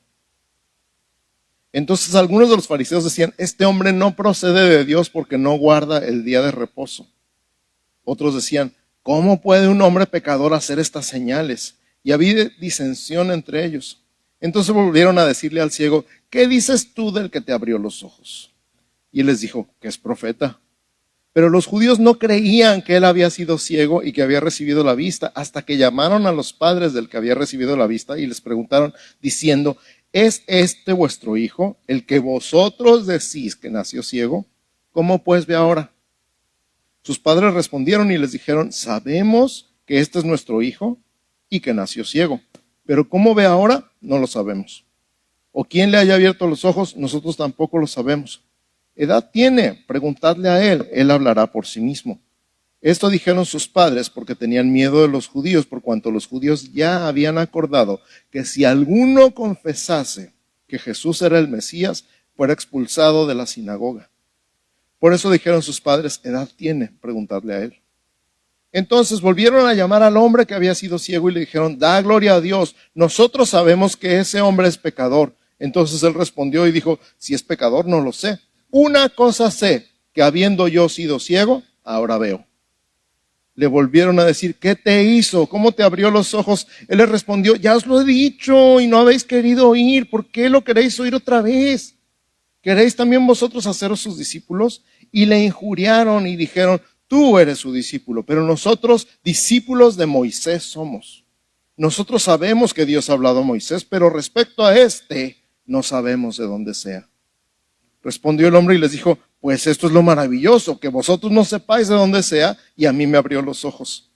Entonces 1.73 2.15
algunos 2.15 2.51
de 2.51 2.57
los 2.57 2.67
fariseos 2.67 3.05
decían, 3.05 3.33
este 3.39 3.65
hombre 3.65 3.95
no 3.95 4.15
procede 4.15 4.69
de 4.69 4.85
Dios 4.85 5.09
porque 5.09 5.39
no 5.39 5.57
guarda 5.57 6.05
el 6.05 6.25
día 6.25 6.43
de 6.43 6.51
reposo. 6.51 7.07
Otros 8.05 8.35
decían, 8.35 8.75
¿cómo 9.03 9.41
puede 9.41 9.69
un 9.69 9.81
hombre 9.81 10.05
pecador 10.07 10.53
hacer 10.53 10.79
estas 10.79 11.07
señales? 11.07 11.79
y 12.03 12.13
había 12.13 12.49
disensión 12.59 13.31
entre 13.31 13.65
ellos. 13.65 14.01
Entonces 14.41 14.73
volvieron 14.73 15.19
a 15.19 15.27
decirle 15.27 15.61
al 15.61 15.71
ciego, 15.71 16.05
¿qué 16.31 16.47
dices 16.47 16.95
tú 16.95 17.13
del 17.13 17.31
que 17.31 17.41
te 17.41 17.53
abrió 17.53 17.79
los 17.79 18.03
ojos? 18.03 18.51
Y 19.11 19.21
él 19.21 19.27
les 19.27 19.41
dijo, 19.41 19.69
que 19.81 19.89
es 19.89 19.99
profeta. 19.99 20.59
Pero 21.33 21.51
los 21.51 21.67
judíos 21.67 21.99
no 21.99 22.19
creían 22.19 22.83
que 22.83 22.97
él 22.97 23.05
había 23.05 23.31
sido 23.31 23.59
ciego 23.59 24.03
y 24.03 24.13
que 24.13 24.23
había 24.23 24.41
recibido 24.41 24.83
la 24.83 24.95
vista, 24.95 25.33
hasta 25.35 25.63
que 25.63 25.77
llamaron 25.77 26.27
a 26.27 26.33
los 26.33 26.53
padres 26.53 26.93
del 26.93 27.09
que 27.09 27.17
había 27.17 27.35
recibido 27.35 27.77
la 27.77 27.87
vista 27.87 28.19
y 28.19 28.27
les 28.27 28.41
preguntaron, 28.41 28.95
diciendo, 29.21 29.77
¿es 30.13 30.43
este 30.47 30.93
vuestro 30.93 31.37
hijo, 31.37 31.79
el 31.87 32.07
que 32.07 32.19
vosotros 32.19 33.07
decís 33.07 33.57
que 33.57 33.71
nació 33.71 34.03
ciego? 34.03 34.47
¿Cómo 34.93 35.23
pues 35.23 35.47
ve 35.47 35.55
ahora? 35.55 35.93
Sus 37.03 37.19
padres 37.19 37.55
respondieron 37.55 38.11
y 38.11 38.19
les 38.19 38.33
dijeron, 38.33 38.73
sabemos 38.73 39.71
que 39.87 40.01
este 40.01 40.19
es 40.19 40.25
nuestro 40.25 40.61
hijo 40.63 40.99
y 41.49 41.61
que 41.61 41.73
nació 41.73 42.05
ciego. 42.05 42.41
Pero 42.85 43.09
cómo 43.09 43.35
ve 43.35 43.45
ahora, 43.45 43.91
no 44.01 44.19
lo 44.19 44.27
sabemos. 44.27 44.85
O 45.53 45.65
quién 45.65 45.91
le 45.91 45.99
haya 45.99 46.15
abierto 46.15 46.47
los 46.47 46.65
ojos, 46.65 46.97
nosotros 46.97 47.37
tampoco 47.37 47.79
lo 47.79 47.87
sabemos. 47.87 48.43
Edad 48.99 49.31
tiene? 49.33 49.85
Preguntadle 49.87 50.49
a 50.51 50.63
él, 50.73 50.87
él 50.93 51.11
hablará 51.11 51.51
por 51.51 51.67
sí 51.67 51.81
mismo. 51.81 52.21
Esto 52.81 53.09
dijeron 53.09 53.47
sus 53.47 53.67
padres 53.67 54.11
porque 54.11 54.35
tenían 54.35 54.71
miedo 54.71 55.03
de 55.03 55.09
los 55.09 55.27
judíos, 55.27 55.67
por 55.67 55.81
cuanto 55.83 56.11
los 56.11 56.27
judíos 56.27 56.73
ya 56.73 57.09
habían 57.09 57.39
acordado 57.39 58.01
que 58.31 58.45
si 58.45 58.65
alguno 58.65 59.35
confesase 59.35 60.33
que 60.67 60.79
Jesús 60.79 61.23
era 61.23 61.39
el 61.39 61.49
Mesías, 61.49 62.05
fuera 62.37 62.53
expulsado 62.53 63.27
de 63.27 63.35
la 63.35 63.47
sinagoga. 63.47 64.11
Por 65.01 65.13
eso 65.13 65.31
dijeron 65.31 65.63
sus 65.63 65.81
padres, 65.81 66.21
edad 66.23 66.49
tiene, 66.57 66.93
preguntadle 67.01 67.55
a 67.55 67.63
él. 67.63 67.81
Entonces 68.71 69.21
volvieron 69.21 69.67
a 69.67 69.75
llamar 69.75 70.03
al 70.03 70.17
hombre 70.17 70.47
que 70.47 70.55
había 70.55 70.75
sido 70.75 70.99
ciego 70.99 71.31
y 71.31 71.33
le 71.33 71.41
dijeron, 71.41 71.79
da 71.79 72.01
gloria 72.03 72.35
a 72.35 72.41
Dios, 72.41 72.77
nosotros 72.95 73.49
sabemos 73.49 73.97
que 73.97 74.19
ese 74.19 74.41
hombre 74.41 74.69
es 74.69 74.77
pecador. 74.77 75.35
Entonces 75.59 76.03
él 76.03 76.15
respondió 76.15 76.67
y 76.67 76.73
dijo, 76.73 77.01
si 77.17 77.35
es 77.35 77.43
pecador 77.43 77.87
no 77.87 78.01
lo 78.01 78.13
sé. 78.13 78.39
Una 78.71 79.09
cosa 79.09 79.51
sé, 79.51 79.89
que 80.13 80.23
habiendo 80.23 80.69
yo 80.69 80.89
sido 80.89 81.19
ciego, 81.19 81.63
ahora 81.85 82.19
veo. 82.19 82.45
Le 83.55 83.67
volvieron 83.67 84.21
a 84.21 84.25
decir, 84.25 84.57
¿qué 84.57 84.77
te 84.77 85.05
hizo? 85.05 85.47
¿Cómo 85.47 85.73
te 85.73 85.83
abrió 85.83 86.11
los 86.11 86.35
ojos? 86.35 86.69
Él 86.87 86.99
les 86.99 87.09
respondió, 87.09 87.57
ya 87.57 87.75
os 87.75 87.87
lo 87.87 88.01
he 88.01 88.05
dicho 88.05 88.81
y 88.81 88.87
no 88.87 88.99
habéis 88.99 89.25
querido 89.25 89.71
oír. 89.71 90.09
¿Por 90.09 90.31
qué 90.31 90.49
lo 90.49 90.63
queréis 90.63 91.01
oír 91.01 91.15
otra 91.15 91.41
vez? 91.41 91.97
¿Queréis 92.63 92.95
también 92.95 93.27
vosotros 93.27 93.67
haceros 93.67 94.01
sus 94.01 94.19
discípulos? 94.19 94.85
Y 95.11 95.27
le 95.27 95.43
injuriaron 95.43 96.27
y 96.27 96.37
dijeron, 96.37 96.81
tú 97.09 97.39
eres 97.39 97.59
su 97.59 97.73
discípulo, 97.73 98.25
pero 98.25 98.45
nosotros 98.45 99.09
discípulos 99.25 99.97
de 99.97 100.07
Moisés 100.07 100.63
somos. 100.63 101.25
Nosotros 101.77 102.23
sabemos 102.23 102.75
que 102.75 102.85
Dios 102.85 103.09
ha 103.09 103.15
hablado 103.15 103.41
a 103.41 103.45
Moisés, 103.45 103.85
pero 103.85 104.11
respecto 104.11 104.65
a 104.65 104.77
este, 104.77 105.37
no 105.65 105.83
sabemos 105.83 106.37
de 106.37 106.45
dónde 106.45 106.75
sea. 106.75 107.09
Respondió 108.03 108.49
el 108.49 108.55
hombre 108.55 108.77
y 108.77 108.79
les 108.79 108.93
dijo, 108.93 109.19
pues 109.41 109.67
esto 109.67 109.87
es 109.87 109.93
lo 109.93 110.03
maravilloso, 110.03 110.79
que 110.79 110.89
vosotros 110.89 111.31
no 111.33 111.45
sepáis 111.45 111.89
de 111.89 111.95
dónde 111.95 112.23
sea, 112.23 112.57
y 112.77 112.87
a 112.87 112.93
mí 112.93 113.07
me 113.07 113.19
abrió 113.19 113.43
los 113.43 113.65
ojos. 113.65 114.11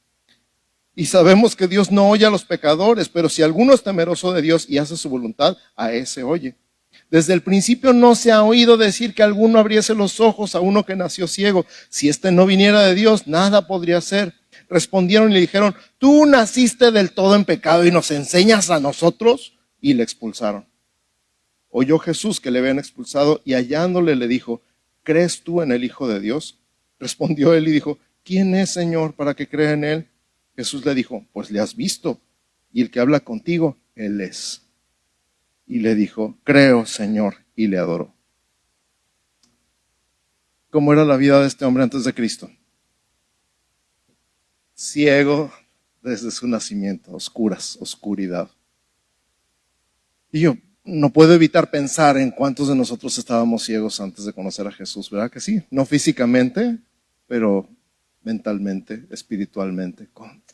Y 0.95 1.07
sabemos 1.07 1.57
que 1.57 1.69
Dios 1.69 1.91
no 1.91 2.09
oye 2.09 2.27
a 2.27 2.31
los 2.31 2.45
pecadores, 2.45 3.09
pero 3.09 3.29
si 3.29 3.43
alguno 3.43 3.73
es 3.73 3.83
temeroso 3.83 4.33
de 4.33 4.43
Dios 4.43 4.67
y 4.69 4.79
hace 4.79 4.97
su 4.97 5.09
voluntad, 5.09 5.57
a 5.75 5.93
ese 5.93 6.23
oye. 6.23 6.57
Desde 7.11 7.33
el 7.33 7.43
principio 7.43 7.93
no 7.93 8.15
se 8.15 8.33
ha 8.33 8.43
oído 8.43 8.77
decir 8.77 9.15
que 9.15 9.23
alguno 9.23 9.59
abriese 9.59 9.95
los 9.95 10.21
ojos 10.21 10.55
a 10.55 10.61
uno 10.61 10.85
que 10.85 10.97
nació 10.97 11.27
ciego. 11.27 11.67
Si 11.89 12.09
éste 12.09 12.33
no 12.33 12.47
viniera 12.47 12.83
de 12.83 12.95
Dios, 12.95 13.27
nada 13.27 13.67
podría 13.67 14.01
ser. 14.01 14.35
Respondieron 14.69 15.31
y 15.31 15.35
le 15.35 15.41
dijeron, 15.41 15.75
tú 15.99 16.27
naciste 16.27 16.91
del 16.91 17.13
todo 17.13 17.37
en 17.37 17.45
pecado 17.45 17.87
y 17.87 17.91
nos 17.91 18.11
enseñas 18.11 18.71
a 18.71 18.81
nosotros. 18.81 19.59
Y 19.81 19.95
le 19.95 20.03
expulsaron. 20.03 20.72
Oyó 21.75 21.99
Jesús 21.99 22.41
que 22.41 22.53
le 22.53 22.61
habían 22.61 22.79
expulsado 22.79 23.41
y 23.45 23.55
hallándole 23.55 24.15
le 24.15 24.29
dijo, 24.29 24.63
¿crees 25.03 25.43
tú 25.43 25.63
en 25.63 25.73
el 25.73 25.83
Hijo 25.83 26.07
de 26.07 26.21
Dios? 26.21 26.61
Respondió 27.01 27.55
él 27.55 27.67
y 27.67 27.73
dijo, 27.73 27.99
¿quién 28.23 28.55
es 28.55 28.71
Señor 28.71 29.15
para 29.15 29.35
que 29.35 29.49
crea 29.49 29.73
en 29.73 29.83
él? 29.83 30.09
Jesús 30.55 30.85
le 30.85 30.95
dijo, 30.95 31.25
pues 31.33 31.51
le 31.51 31.59
has 31.59 31.75
visto 31.75 32.21
y 32.73 32.83
el 32.83 32.91
que 32.91 33.01
habla 33.01 33.21
contigo, 33.21 33.77
él 33.97 34.21
es 34.21 34.63
y 35.67 35.79
le 35.79 35.95
dijo, 35.95 36.37
creo, 36.45 36.85
Señor, 36.85 37.37
y 37.57 37.67
le 37.67 37.79
adoró. 37.79 38.15
¿Cómo 40.69 40.93
era 40.93 41.05
la 41.05 41.17
vida 41.17 41.41
de 41.41 41.47
este 41.47 41.65
hombre 41.65 41.83
antes 41.83 42.05
de 42.05 42.13
Cristo? 42.13 42.51
Ciego 44.75 45.51
desde 46.03 46.31
su 46.31 46.47
nacimiento, 46.47 47.13
oscuras, 47.13 47.79
oscuridad. 47.81 48.51
Y 50.31 50.41
yo 50.41 50.57
no 50.85 51.11
puedo 51.11 51.35
evitar 51.35 51.71
pensar 51.71 52.17
en 52.17 52.31
cuántos 52.31 52.69
de 52.69 52.75
nosotros 52.75 53.17
estábamos 53.19 53.63
ciegos 53.63 54.01
antes 54.01 54.25
de 54.25 54.33
conocer 54.33 54.67
a 54.67 54.73
Jesús, 54.73 55.11
¿verdad 55.11 55.31
que 55.31 55.41
sí? 55.41 55.63
No 55.71 55.85
físicamente, 55.85 56.79
pero 57.27 57.69
mentalmente, 58.23 59.05
espiritualmente. 59.11 60.09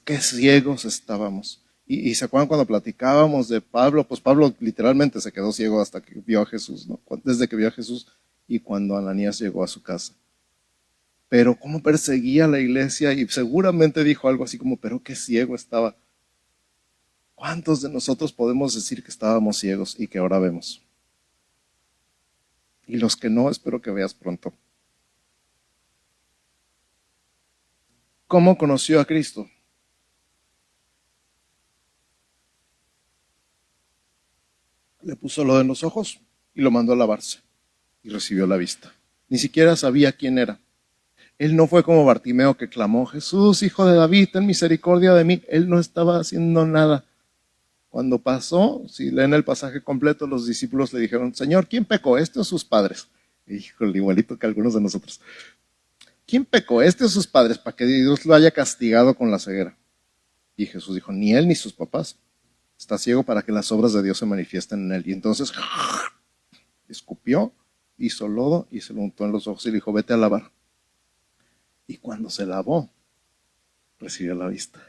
Qué 0.04 0.18
ciegos 0.18 0.85
estábamos. 0.85 1.62
Y, 1.87 2.14
se 2.14 2.26
acuerdan 2.26 2.49
cuando 2.49 2.66
platicábamos 2.66 3.49
de 3.49 3.62
Pablo, 3.62 4.04
pues 4.06 4.20
Pablo 4.20 4.54
literalmente 4.61 5.23
se 5.23 5.32
quedó 5.32 5.52
ciego 5.52 5.80
hasta 5.80 6.02
que 6.02 6.20
vio 6.20 6.42
a 6.42 6.47
Jesús, 6.47 6.87
¿no? 6.87 7.00
Desde 7.25 7.49
que 7.49 7.56
vio 7.56 7.68
a 7.68 7.70
Jesús 7.70 8.06
y 8.47 8.61
cuando 8.61 8.99
Ananías 8.99 9.38
llegó 9.38 9.64
a 9.64 9.68
su 9.68 9.82
casa. 9.82 10.12
Pero 11.30 11.58
cómo 11.58 11.82
perseguía 11.82 12.44
a 12.44 12.49
la 12.49 12.61
iglesia 12.61 13.14
y 13.14 13.26
seguramente 13.28 14.04
dijo 14.04 14.28
algo 14.28 14.44
así 14.44 14.58
como, 14.58 14.76
pero 14.76 15.02
qué 15.02 15.14
ciego 15.14 15.54
estaba. 15.54 15.97
¿Cuántos 17.38 17.83
de 17.83 17.88
nosotros 17.88 18.33
podemos 18.33 18.75
decir 18.75 19.00
que 19.00 19.12
estábamos 19.12 19.59
ciegos 19.59 19.95
y 19.97 20.09
que 20.09 20.18
ahora 20.18 20.40
vemos? 20.40 20.83
Y 22.88 22.97
los 22.97 23.14
que 23.14 23.30
no, 23.30 23.49
espero 23.49 23.80
que 23.80 23.92
veas 23.92 24.12
pronto. 24.12 24.52
¿Cómo 28.26 28.59
conoció 28.59 29.00
a 29.00 29.04
Cristo? 29.04 29.49
le 35.02 35.14
puso 35.14 35.45
lo 35.45 35.61
en 35.61 35.68
los 35.68 35.85
ojos 35.85 36.21
y 36.57 36.61
lo 36.61 36.73
mandó 36.73 36.92
a 36.92 36.97
lavarse 36.97 37.38
y 38.02 38.09
recibió 38.09 38.49
la 38.49 38.57
vista. 38.57 38.92
Ni 39.28 39.38
siquiera 39.38 39.76
sabía 39.76 40.11
quién 40.11 40.38
era. 40.38 40.59
Él 41.38 41.54
no 41.54 41.68
fue 41.68 41.85
como 41.85 42.04
Bartimeo 42.04 42.57
que 42.57 42.68
clamó, 42.68 43.07
Jesús, 43.07 43.62
hijo 43.62 43.87
de 43.87 43.97
David, 43.97 44.30
ten 44.33 44.45
misericordia 44.45 45.14
de 45.14 45.23
mí. 45.23 45.42
Él 45.49 45.68
no 45.68 45.78
estaba 45.78 46.18
haciendo 46.18 46.66
nada. 46.66 47.04
Cuando 47.90 48.18
pasó, 48.18 48.83
si 48.87 49.11
leen 49.11 49.33
el 49.33 49.45
pasaje 49.45 49.83
completo, 49.83 50.26
los 50.26 50.47
discípulos 50.47 50.92
le 50.92 51.00
dijeron, 51.00 51.35
Señor, 51.35 51.68
¿quién 51.68 51.85
pecó? 51.85 52.18
¿Este 52.18 52.38
o 52.38 52.45
sus 52.45 52.64
padres? 52.64 53.09
Híjole, 53.47 53.97
igualito 53.97 54.38
que 54.38 54.47
algunos 54.47 54.75
de 54.75 54.80
nosotros. 54.80 55.21
¿Quién 56.26 56.45
pecó? 56.45 56.83
¿Este 56.83 57.04
o 57.04 57.09
sus 57.09 57.26
padres? 57.26 57.57
Para 57.57 57.75
que 57.75 57.87
Dios 57.87 58.26
lo 58.26 58.35
haya 58.35 58.50
castigado 58.50 59.14
con 59.14 59.30
la 59.30 59.38
ceguera. 59.38 59.76
Y 60.57 60.66
Jesús 60.66 60.95
dijo, 60.95 61.12
ni 61.12 61.35
él 61.35 61.49
ni 61.49 61.54
sus 61.54 61.73
papás. 61.73 62.18
Está 62.78 62.99
ciego 62.99 63.23
para 63.23 63.42
que 63.42 63.52
las 63.52 63.73
obras 63.73 63.95
de 63.95 64.02
Dios 64.02 64.18
se 64.18 64.26
manifiesten 64.26 64.85
en 64.85 64.92
él. 64.92 65.02
Y 65.07 65.12
entonces 65.12 65.52
escupió, 66.88 67.52
hizo 67.97 68.28
lodo 68.28 68.68
y 68.71 68.83
se 68.83 68.92
lo 68.92 69.00
untó 69.00 69.25
en 69.25 69.33
los 69.33 69.47
ojos 69.47 69.64
y 69.64 69.71
le 69.71 69.76
dijo, 69.76 69.92
vete 69.92 70.12
a 70.12 70.18
lavar. 70.18 70.52
Y 71.87 71.97
cuando 71.97 72.28
se 72.28 72.45
lavó, 72.45 72.90
recibió 73.99 74.35
la 74.35 74.49
vista. 74.49 74.80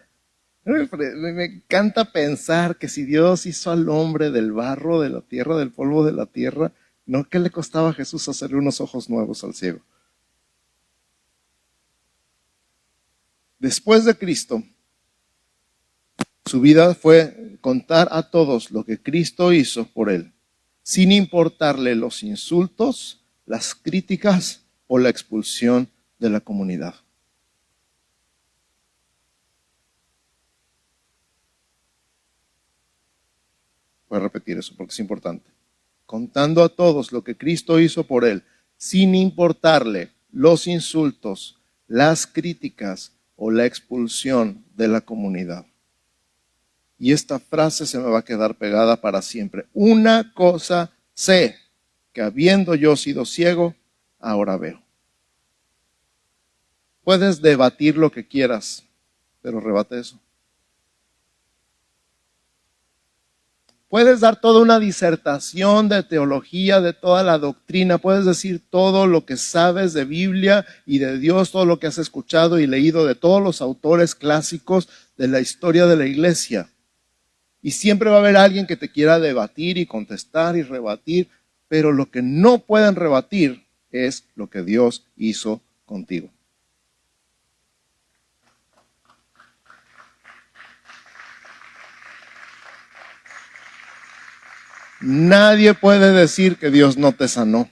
Me 0.66 1.46
encanta 1.46 2.12
pensar 2.12 2.78
que 2.78 2.90
si 2.90 3.06
Dios 3.06 3.46
hizo 3.46 3.72
al 3.72 3.90
hombre 3.90 4.30
del 4.30 4.52
barro, 4.52 5.02
de 5.02 5.10
la 5.10 5.22
tierra, 5.22 5.58
del 5.58 5.72
polvo 5.72 6.06
de 6.06 6.12
la 6.12 6.26
tierra, 6.26 6.74
¿no? 7.06 7.28
¿Qué 7.28 7.40
le 7.40 7.50
costaba 7.50 7.90
a 7.90 7.94
Jesús 7.94 8.28
hacerle 8.30 8.58
unos 8.58 8.82
ojos 8.82 9.10
nuevos 9.10 9.44
al 9.44 9.54
ciego? 9.54 9.82
Después 13.58 14.06
de 14.06 14.18
Cristo, 14.18 14.64
su 16.46 16.62
vida 16.62 16.96
fue 16.96 17.58
contar 17.62 18.08
a 18.12 18.30
todos 18.30 18.72
lo 18.72 18.84
que 18.84 19.02
Cristo 19.02 19.52
hizo 19.54 19.86
por 19.92 20.10
él, 20.10 20.34
sin 20.82 21.12
importarle 21.12 21.96
los 21.96 22.24
insultos, 22.24 23.26
las 23.46 23.76
críticas 23.76 24.66
o 24.88 24.98
la 24.98 25.10
expulsión 25.10 25.90
de 26.20 26.30
la 26.30 26.40
comunidad. 26.40 26.96
Voy 34.10 34.20
a 34.20 34.24
repetir 34.24 34.58
eso 34.58 34.74
porque 34.76 34.92
es 34.92 35.00
importante. 35.00 35.50
Contando 36.06 36.64
a 36.64 36.70
todos 36.70 37.12
lo 37.12 37.24
que 37.24 37.38
Cristo 37.38 37.80
hizo 37.80 38.04
por 38.04 38.26
él, 38.26 38.44
sin 38.78 39.14
importarle 39.14 40.12
los 40.32 40.68
insultos, 40.68 41.60
las 41.88 42.26
críticas 42.26 43.14
o 43.36 43.52
la 43.52 43.66
expulsión 43.66 44.64
de 44.76 44.88
la 44.88 45.02
comunidad. 45.02 45.66
Y 46.98 47.14
esta 47.14 47.40
frase 47.40 47.86
se 47.86 47.98
me 47.98 48.10
va 48.10 48.20
a 48.20 48.26
quedar 48.26 48.56
pegada 48.56 49.00
para 49.00 49.22
siempre. 49.22 49.66
Una 49.74 50.34
cosa 50.34 50.92
sé, 51.14 51.56
que 52.12 52.22
habiendo 52.22 52.76
yo 52.76 52.96
sido 52.96 53.24
ciego, 53.24 53.76
ahora 54.20 54.58
veo. 54.58 54.82
Puedes 57.04 57.42
debatir 57.42 57.98
lo 57.98 58.12
que 58.12 58.28
quieras, 58.28 58.84
pero 59.42 59.60
rebate 59.60 60.00
eso. 60.00 60.20
Puedes 63.90 64.20
dar 64.20 64.40
toda 64.40 64.62
una 64.62 64.80
disertación 64.80 65.90
de 65.90 66.04
teología, 66.04 66.80
de 66.80 66.94
toda 66.94 67.24
la 67.24 67.40
doctrina, 67.40 67.98
puedes 67.98 68.24
decir 68.24 68.62
todo 68.70 69.08
lo 69.08 69.26
que 69.26 69.36
sabes 69.36 69.94
de 69.94 70.06
Biblia 70.06 70.64
y 70.86 71.00
de 71.00 71.18
Dios, 71.18 71.50
todo 71.50 71.66
lo 71.66 71.80
que 71.80 71.88
has 71.88 71.98
escuchado 71.98 72.60
y 72.60 72.68
leído 72.68 73.08
de 73.08 73.16
todos 73.16 73.42
los 73.42 73.62
autores 73.62 74.14
clásicos 74.14 74.90
de 75.18 75.28
la 75.28 75.40
historia 75.40 75.88
de 75.88 75.96
la 75.96 76.06
iglesia. 76.06 76.70
Y 77.64 77.72
siempre 77.72 78.12
va 78.12 78.18
a 78.18 78.20
haber 78.20 78.38
alguien 78.38 78.68
que 78.68 78.78
te 78.78 78.92
quiera 78.92 79.20
debatir 79.20 79.80
y 79.80 79.88
contestar 79.88 80.56
y 80.56 80.62
rebatir, 80.62 81.28
pero 81.68 81.92
lo 81.92 82.12
que 82.12 82.22
no 82.22 82.60
pueden 82.60 82.96
rebatir 82.96 83.66
es 83.90 84.24
lo 84.36 84.52
que 84.52 84.62
Dios 84.62 85.04
hizo 85.18 85.62
contigo. 85.86 86.30
Nadie 95.02 95.74
puede 95.74 96.12
decir 96.12 96.58
que 96.58 96.70
Dios 96.70 96.98
no 96.98 97.14
te 97.14 97.28
sanó. 97.28 97.70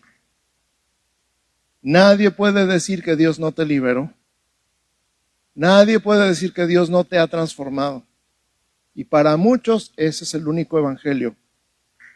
Nadie 1.81 2.31
puede 2.31 2.65
decir 2.65 3.03
que 3.03 3.15
Dios 3.15 3.39
no 3.39 3.51
te 3.51 3.65
liberó. 3.65 4.13
Nadie 5.53 5.99
puede 5.99 6.27
decir 6.27 6.53
que 6.53 6.67
Dios 6.67 6.89
no 6.89 7.03
te 7.03 7.17
ha 7.17 7.27
transformado. 7.27 8.05
Y 8.93 9.03
para 9.03 9.37
muchos 9.37 9.93
ese 9.97 10.23
es 10.23 10.33
el 10.33 10.47
único 10.47 10.77
evangelio 10.77 11.35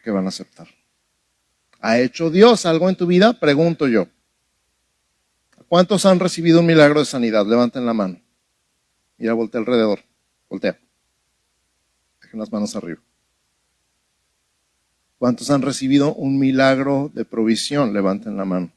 que 0.04 0.12
van 0.12 0.26
a 0.26 0.30
aceptar. 0.30 0.68
¿Ha 1.80 2.00
hecho 2.00 2.30
Dios 2.30 2.66
algo 2.66 2.90
en 2.90 2.96
tu 2.96 3.08
vida? 3.08 3.34
Pregunto 3.34 3.88
yo. 3.88 4.08
¿Cuántos 5.68 6.06
han 6.06 6.20
recibido 6.20 6.60
un 6.60 6.66
milagro 6.66 7.00
de 7.00 7.06
sanidad? 7.06 7.46
Levanten 7.46 7.86
la 7.86 7.94
mano. 7.94 8.22
Mira, 9.18 9.34
voltea 9.34 9.60
alrededor. 9.60 10.00
Voltea. 10.50 10.78
Dejen 12.22 12.40
las 12.40 12.52
manos 12.52 12.76
arriba. 12.76 13.02
¿Cuántos 15.22 15.52
han 15.52 15.62
recibido 15.62 16.16
un 16.16 16.40
milagro 16.40 17.12
de 17.14 17.26
provisión? 17.26 17.94
Levanten 17.94 18.38
la 18.38 18.44
mano. 18.44 18.72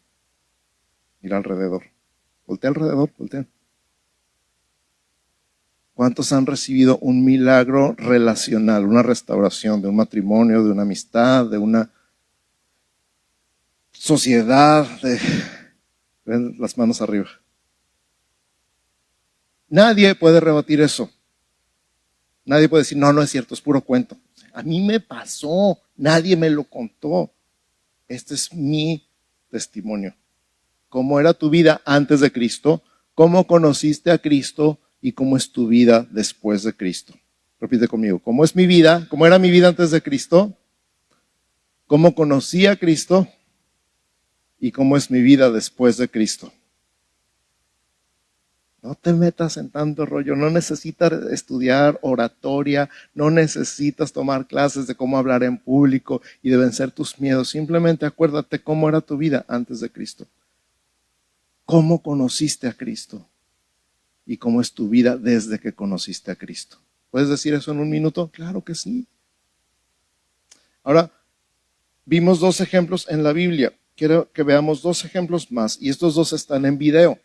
Mira 1.22 1.38
alrededor. 1.38 1.84
Voltea 2.46 2.68
alrededor, 2.68 3.10
voltea. 3.16 3.46
¿Cuántos 5.94 6.34
han 6.34 6.44
recibido 6.44 6.98
un 6.98 7.24
milagro 7.24 7.94
relacional, 7.96 8.84
una 8.84 9.02
restauración 9.02 9.80
de 9.80 9.88
un 9.88 9.96
matrimonio, 9.96 10.62
de 10.62 10.70
una 10.70 10.82
amistad, 10.82 11.46
de 11.46 11.56
una 11.56 11.90
sociedad? 13.92 14.86
De... 15.00 15.18
Ven 16.26 16.56
las 16.58 16.76
manos 16.76 17.00
arriba. 17.00 17.30
Nadie 19.70 20.14
puede 20.14 20.40
rebatir 20.40 20.82
eso. 20.82 21.10
Nadie 22.44 22.68
puede 22.68 22.82
decir, 22.82 22.98
no, 22.98 23.14
no 23.14 23.22
es 23.22 23.30
cierto, 23.30 23.54
es 23.54 23.62
puro 23.62 23.80
cuento. 23.80 24.18
A 24.54 24.62
mí 24.62 24.80
me 24.80 25.00
pasó, 25.00 25.78
nadie 25.96 26.36
me 26.36 26.48
lo 26.48 26.64
contó. 26.64 27.30
Este 28.08 28.34
es 28.34 28.54
mi 28.54 29.06
testimonio 29.50 30.14
cómo 30.94 31.18
era 31.18 31.34
tu 31.34 31.50
vida 31.50 31.82
antes 31.84 32.20
de 32.20 32.30
Cristo, 32.30 32.80
cómo 33.16 33.48
conociste 33.48 34.12
a 34.12 34.18
Cristo 34.18 34.78
y 35.00 35.10
cómo 35.10 35.36
es 35.36 35.50
tu 35.50 35.66
vida 35.66 36.06
después 36.08 36.62
de 36.62 36.72
Cristo. 36.72 37.14
Repite 37.60 37.88
conmigo, 37.88 38.20
¿cómo 38.20 38.44
es 38.44 38.54
mi 38.54 38.64
vida? 38.64 39.04
¿Cómo 39.10 39.26
era 39.26 39.40
mi 39.40 39.50
vida 39.50 39.66
antes 39.66 39.90
de 39.90 40.00
Cristo? 40.02 40.56
¿Cómo 41.88 42.14
conocí 42.14 42.66
a 42.66 42.76
Cristo? 42.76 43.26
¿Y 44.60 44.70
cómo 44.70 44.96
es 44.96 45.10
mi 45.10 45.20
vida 45.20 45.50
después 45.50 45.96
de 45.96 46.08
Cristo? 46.08 46.52
No 48.84 48.94
te 48.94 49.12
metas 49.12 49.56
en 49.56 49.70
tanto 49.70 50.06
rollo, 50.06 50.36
no 50.36 50.48
necesitas 50.50 51.12
estudiar 51.32 51.98
oratoria, 52.02 52.88
no 53.14 53.30
necesitas 53.30 54.12
tomar 54.12 54.46
clases 54.46 54.86
de 54.86 54.94
cómo 54.94 55.18
hablar 55.18 55.42
en 55.42 55.58
público 55.58 56.22
y 56.40 56.50
de 56.50 56.58
vencer 56.58 56.92
tus 56.92 57.18
miedos. 57.18 57.48
Simplemente 57.48 58.06
acuérdate 58.06 58.62
cómo 58.62 58.88
era 58.88 59.00
tu 59.00 59.16
vida 59.16 59.44
antes 59.48 59.80
de 59.80 59.90
Cristo 59.90 60.28
cómo 61.64 62.02
conociste 62.02 62.68
a 62.68 62.72
Cristo 62.72 63.26
y 64.26 64.36
cómo 64.36 64.60
es 64.60 64.72
tu 64.72 64.88
vida 64.88 65.16
desde 65.16 65.58
que 65.58 65.72
conociste 65.72 66.30
a 66.30 66.36
Cristo. 66.36 66.78
¿Puedes 67.10 67.28
decir 67.28 67.54
eso 67.54 67.72
en 67.72 67.80
un 67.80 67.90
minuto? 67.90 68.28
Claro 68.28 68.62
que 68.62 68.74
sí. 68.74 69.06
Ahora, 70.82 71.10
vimos 72.04 72.40
dos 72.40 72.60
ejemplos 72.60 73.06
en 73.08 73.22
la 73.22 73.32
Biblia. 73.32 73.72
Quiero 73.96 74.30
que 74.32 74.42
veamos 74.42 74.82
dos 74.82 75.04
ejemplos 75.04 75.50
más 75.52 75.80
y 75.80 75.88
estos 75.88 76.14
dos 76.14 76.32
están 76.32 76.64
en 76.66 76.78
video. 76.78 77.18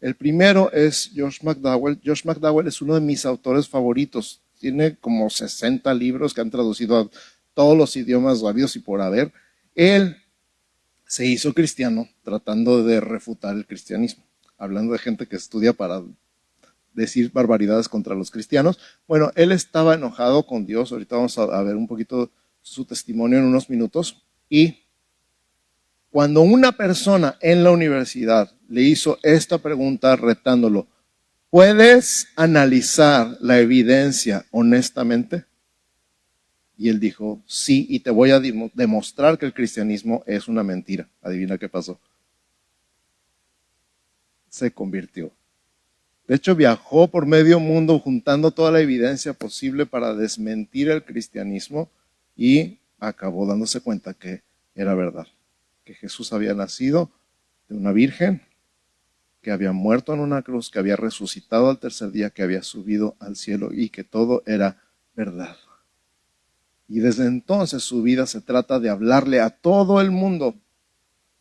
El 0.00 0.14
primero 0.14 0.70
es 0.72 1.10
Josh 1.14 1.42
McDowell. 1.42 2.00
Josh 2.04 2.24
McDowell 2.24 2.68
es 2.68 2.80
uno 2.80 2.94
de 2.94 3.00
mis 3.00 3.26
autores 3.26 3.68
favoritos. 3.68 4.40
Tiene 4.58 4.96
como 4.96 5.28
60 5.28 5.92
libros 5.94 6.34
que 6.34 6.40
han 6.40 6.50
traducido 6.50 6.98
a 6.98 7.08
todos 7.54 7.76
los 7.76 7.96
idiomas 7.96 8.42
habidos 8.44 8.76
y 8.76 8.80
por 8.80 9.00
haber. 9.00 9.32
Él 9.74 10.16
se 11.08 11.26
hizo 11.26 11.54
cristiano 11.54 12.08
tratando 12.22 12.84
de 12.84 13.00
refutar 13.00 13.56
el 13.56 13.66
cristianismo, 13.66 14.24
hablando 14.58 14.92
de 14.92 14.98
gente 14.98 15.26
que 15.26 15.36
estudia 15.36 15.72
para 15.72 16.02
decir 16.92 17.32
barbaridades 17.32 17.88
contra 17.88 18.14
los 18.14 18.30
cristianos. 18.30 18.78
Bueno, 19.06 19.32
él 19.34 19.52
estaba 19.52 19.94
enojado 19.94 20.46
con 20.46 20.66
Dios, 20.66 20.92
ahorita 20.92 21.16
vamos 21.16 21.38
a, 21.38 21.62
ver 21.62 21.76
un 21.76 21.88
poquito 21.88 22.30
su 22.60 22.84
testimonio 22.84 23.38
en 23.38 23.44
unos 23.44 23.70
minutos, 23.70 24.22
y 24.50 24.80
cuando 26.10 26.42
una 26.42 26.72
persona 26.72 27.38
en 27.40 27.64
la 27.64 27.70
universidad 27.70 28.52
le 28.68 28.82
hizo 28.82 29.18
esta 29.22 29.58
pregunta 29.58 30.14
retándolo, 30.16 30.86
¿puedes 31.50 32.28
analizar 32.36 33.36
la 33.40 33.58
evidencia 33.58 34.44
honestamente? 34.50 35.44
Y 36.76 36.90
él 36.90 37.00
dijo, 37.00 37.42
sí, 37.46 37.86
y 37.88 38.00
te 38.00 38.10
voy 38.10 38.30
a 38.30 38.40
demostrar 38.40 39.36
que 39.36 39.46
el 39.46 39.54
cristianismo 39.54 40.22
es 40.26 40.46
una 40.46 40.62
mentira. 40.62 41.08
Adivina 41.22 41.58
qué 41.58 41.68
pasó. 41.68 41.98
Se 44.48 44.70
convirtió. 44.70 45.32
De 46.28 46.36
hecho, 46.36 46.54
viajó 46.54 47.08
por 47.08 47.26
medio 47.26 47.58
mundo 47.58 47.98
juntando 47.98 48.50
toda 48.50 48.70
la 48.70 48.80
evidencia 48.80 49.32
posible 49.32 49.86
para 49.86 50.14
desmentir 50.14 50.90
el 50.90 51.02
cristianismo 51.02 51.90
y 52.36 52.78
acabó 53.00 53.46
dándose 53.46 53.80
cuenta 53.80 54.14
que 54.14 54.42
era 54.74 54.94
verdad, 54.94 55.26
que 55.84 55.94
Jesús 55.94 56.32
había 56.32 56.54
nacido 56.54 57.10
de 57.68 57.76
una 57.76 57.92
virgen, 57.92 58.42
que 59.48 59.52
había 59.52 59.72
muerto 59.72 60.12
en 60.12 60.20
una 60.20 60.42
cruz, 60.42 60.68
que 60.68 60.78
había 60.78 60.94
resucitado 60.94 61.70
al 61.70 61.78
tercer 61.78 62.10
día, 62.10 62.28
que 62.28 62.42
había 62.42 62.62
subido 62.62 63.16
al 63.18 63.34
cielo 63.34 63.70
y 63.72 63.88
que 63.88 64.04
todo 64.04 64.42
era 64.44 64.76
verdad. 65.16 65.56
Y 66.86 67.00
desde 67.00 67.24
entonces 67.24 67.82
su 67.82 68.02
vida 68.02 68.26
se 68.26 68.42
trata 68.42 68.78
de 68.78 68.90
hablarle 68.90 69.40
a 69.40 69.48
todo 69.48 70.02
el 70.02 70.10
mundo. 70.10 70.54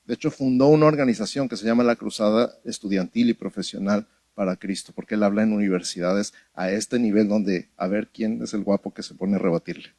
De 0.05 0.13
hecho, 0.13 0.31
fundó 0.31 0.67
una 0.67 0.85
organización 0.85 1.49
que 1.49 1.57
se 1.57 1.65
llama 1.65 1.83
la 1.83 1.97
Cruzada 1.97 2.53
Estudiantil 2.63 3.29
y 3.31 3.33
Profesional 3.33 4.07
para 4.35 4.55
Cristo, 4.55 4.93
porque 4.95 5.15
él 5.15 5.23
habla 5.23 5.43
en 5.43 5.51
universidades 5.51 6.33
a 6.53 6.71
este 6.71 6.99
nivel 6.99 7.27
donde 7.27 7.67
a 7.75 7.87
ver 7.87 8.07
quién 8.07 8.41
es 8.41 8.53
el 8.53 8.63
guapo 8.63 8.93
que 8.93 9.03
se 9.03 9.15
pone 9.15 9.35
a 9.35 9.39
rebatirle. 9.39 9.89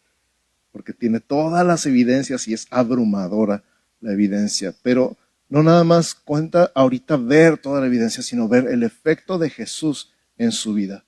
Porque 0.72 0.94
tiene 0.94 1.20
todas 1.20 1.66
las 1.66 1.84
evidencias 1.84 2.48
y 2.48 2.54
es 2.54 2.68
abrumadora 2.70 3.64
la 4.00 4.14
evidencia. 4.14 4.74
Pero 4.82 5.18
no 5.48 5.62
nada 5.62 5.84
más 5.84 6.14
cuenta 6.14 6.70
ahorita 6.74 7.16
ver 7.16 7.58
toda 7.58 7.80
la 7.80 7.86
evidencia, 7.86 8.22
sino 8.22 8.48
ver 8.48 8.68
el 8.68 8.82
efecto 8.82 9.38
de 9.38 9.50
Jesús 9.50 10.12
en 10.36 10.52
su 10.52 10.74
vida. 10.74 11.04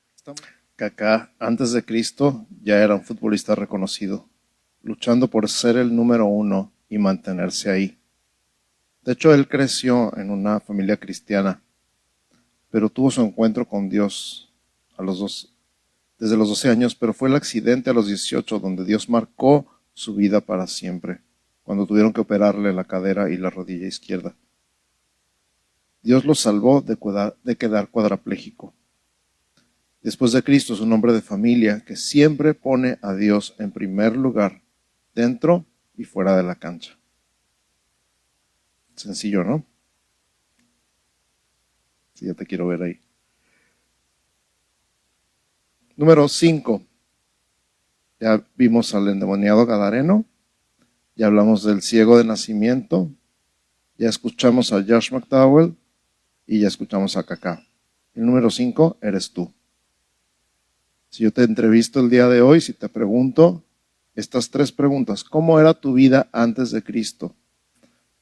Que 0.77 0.85
acá, 0.85 1.33
antes 1.39 1.73
de 1.73 1.85
Cristo, 1.85 2.47
ya 2.63 2.79
era 2.79 2.95
un 2.95 3.05
futbolista 3.05 3.55
reconocido 3.55 4.31
luchando 4.83 5.29
por 5.29 5.49
ser 5.49 5.77
el 5.77 5.95
número 5.95 6.27
uno 6.27 6.73
y 6.89 6.99
mantenerse 6.99 7.71
ahí. 7.71 7.99
De 9.05 9.13
hecho, 9.13 9.33
él 9.33 9.49
creció 9.49 10.17
en 10.17 10.31
una 10.31 10.61
familia 10.61 10.97
cristiana, 10.97 11.63
pero 12.71 12.89
tuvo 12.89 13.11
su 13.11 13.23
encuentro 13.23 13.67
con 13.67 13.89
Dios 13.89 14.53
a 14.97 15.03
los 15.03 15.19
dos, 15.19 15.55
desde 16.19 16.37
los 16.37 16.49
12 16.49 16.69
años, 16.69 16.95
pero 16.95 17.13
fue 17.13 17.29
el 17.29 17.35
accidente 17.35 17.91
a 17.91 17.93
los 17.93 18.07
18 18.07 18.59
donde 18.59 18.85
Dios 18.85 19.09
marcó 19.09 19.67
su 19.95 20.15
vida 20.15 20.41
para 20.41 20.67
siempre, 20.67 21.21
cuando 21.63 21.87
tuvieron 21.87 22.13
que 22.13 22.21
operarle 22.21 22.73
la 22.73 22.85
cadera 22.85 23.31
y 23.31 23.37
la 23.37 23.51
rodilla 23.51 23.87
izquierda. 23.87 24.35
Dios 26.03 26.25
lo 26.25 26.35
salvó 26.35 26.81
de, 26.81 26.97
de 27.45 27.57
quedar 27.57 27.89
cuadrapléjico. 27.91 28.75
Después 30.03 30.33
de 30.33 30.43
Cristo 30.43 30.73
es 30.73 30.81
un 30.81 30.93
hombre 30.93 31.13
de 31.13 31.21
familia 31.21 31.85
que 31.85 31.97
siempre 31.97 32.55
pone 32.55 32.99
a 33.03 33.15
Dios 33.15 33.55
en 33.59 33.71
primer 33.71 34.17
lugar 34.17 34.63
dentro 35.15 35.67
y 35.97 36.05
fuera 36.05 36.37
de 36.37 36.43
la 36.43 36.55
cancha. 36.55 36.99
Sencillo, 38.95 39.45
¿no? 39.45 39.65
Sí, 42.15 42.27
ya 42.27 42.35
te 42.35 42.47
quiero 42.47 42.67
ver 42.67 42.83
ahí. 42.83 43.01
Número 45.97 46.29
5. 46.29 46.83
Ya 48.21 48.43
vimos 48.57 48.95
al 48.95 49.09
endemoniado 49.09 49.67
Gadareno. 49.67 50.25
Ya 51.15 51.27
hablamos 51.27 51.65
del 51.65 51.83
ciego 51.83 52.19
de 52.19 52.25
nacimiento. 52.25 53.11
Ya 53.99 54.09
escuchamos 54.09 54.73
a 54.73 54.83
Josh 54.83 55.13
McDowell. 55.13 55.75
Y 56.47 56.61
ya 56.61 56.69
escuchamos 56.69 57.17
a 57.17 57.23
Kaká. 57.23 57.65
El 58.15 58.27
número 58.27 58.51
5 58.51 58.99
eres 59.03 59.31
tú. 59.31 59.53
Si 61.11 61.25
yo 61.25 61.33
te 61.33 61.43
entrevisto 61.43 62.01
el 62.01 62.11
día 62.11 62.29
de 62.29 62.41
hoy, 62.41 62.61
si 62.61 62.73
te 62.73 62.89
pregunto, 62.89 63.65
estas 64.15 64.51
tres 64.51 64.73
preguntas. 64.73 65.25
¿Cómo 65.25 65.59
era 65.59 65.75
tu 65.75 65.95
vida 65.95 66.29
antes 66.33 66.71
de 66.71 66.83
Cristo? 66.83 67.35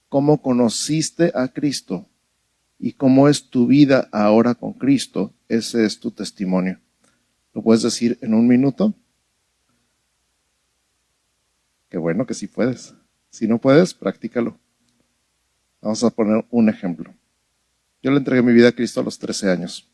¿Cómo 0.08 0.40
conociste 0.40 1.32
a 1.34 1.48
Cristo? 1.48 2.06
¿Y 2.78 2.92
cómo 2.92 3.28
es 3.28 3.50
tu 3.50 3.66
vida 3.66 4.08
ahora 4.12 4.54
con 4.54 4.72
Cristo? 4.72 5.34
Ese 5.48 5.84
es 5.84 6.00
tu 6.00 6.10
testimonio. 6.10 6.80
¿Lo 7.52 7.62
puedes 7.62 7.82
decir 7.82 8.18
en 8.22 8.34
un 8.34 8.46
minuto? 8.46 8.94
Qué 11.88 11.98
bueno 11.98 12.26
que 12.26 12.34
sí 12.34 12.46
puedes. 12.46 12.94
Si 13.30 13.46
no 13.46 13.58
puedes, 13.58 13.94
practícalo. 13.94 14.58
Vamos 15.80 16.02
a 16.04 16.10
poner 16.10 16.44
un 16.50 16.68
ejemplo. 16.68 17.14
Yo 18.02 18.10
le 18.10 18.18
entregué 18.18 18.42
mi 18.42 18.52
vida 18.52 18.68
a 18.68 18.72
Cristo 18.72 19.00
a 19.00 19.04
los 19.04 19.18
13 19.18 19.50
años. 19.50 19.88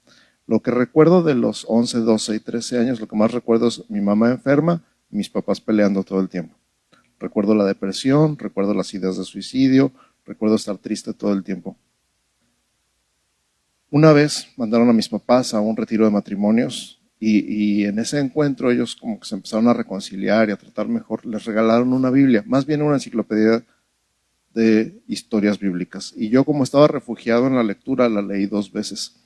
Lo 0.46 0.60
que 0.60 0.70
recuerdo 0.70 1.22
de 1.22 1.34
los 1.34 1.64
11, 1.68 2.00
12 2.00 2.36
y 2.36 2.40
13 2.40 2.78
años, 2.78 3.00
lo 3.00 3.08
que 3.08 3.16
más 3.16 3.32
recuerdo 3.32 3.68
es 3.68 3.88
mi 3.88 4.00
mamá 4.00 4.30
enferma, 4.30 4.82
mis 5.08 5.30
papás 5.30 5.60
peleando 5.60 6.02
todo 6.02 6.20
el 6.20 6.28
tiempo. 6.28 6.54
Recuerdo 7.18 7.54
la 7.54 7.64
depresión, 7.64 8.36
recuerdo 8.38 8.74
las 8.74 8.92
ideas 8.92 9.16
de 9.16 9.24
suicidio, 9.24 9.92
recuerdo 10.26 10.56
estar 10.56 10.76
triste 10.78 11.14
todo 11.14 11.32
el 11.32 11.44
tiempo. 11.44 11.76
Una 13.90 14.12
vez 14.12 14.48
mandaron 14.56 14.88
a 14.88 14.92
mis 14.92 15.08
papás 15.08 15.54
a 15.54 15.60
un 15.60 15.76
retiro 15.76 16.04
de 16.04 16.10
matrimonios 16.10 17.00
y, 17.26 17.84
en 17.84 17.98
ese 17.98 18.18
encuentro 18.18 18.70
ellos 18.70 18.96
como 18.96 19.18
que 19.18 19.26
se 19.26 19.34
empezaron 19.34 19.68
a 19.68 19.74
reconciliar 19.74 20.48
y 20.48 20.52
a 20.52 20.56
tratar 20.56 20.88
mejor. 20.88 21.24
Les 21.24 21.44
regalaron 21.44 21.92
una 21.92 22.10
Biblia, 22.10 22.44
más 22.46 22.66
bien 22.66 22.82
una 22.82 22.94
enciclopedia 22.94 23.64
de 24.52 25.00
historias 25.08 25.58
bíblicas. 25.58 26.12
Y 26.16 26.28
yo 26.28 26.44
como 26.44 26.64
estaba 26.64 26.86
refugiado 26.86 27.46
en 27.46 27.56
la 27.56 27.62
lectura, 27.62 28.08
la 28.08 28.22
leí 28.22 28.46
dos 28.46 28.72
veces. 28.72 29.16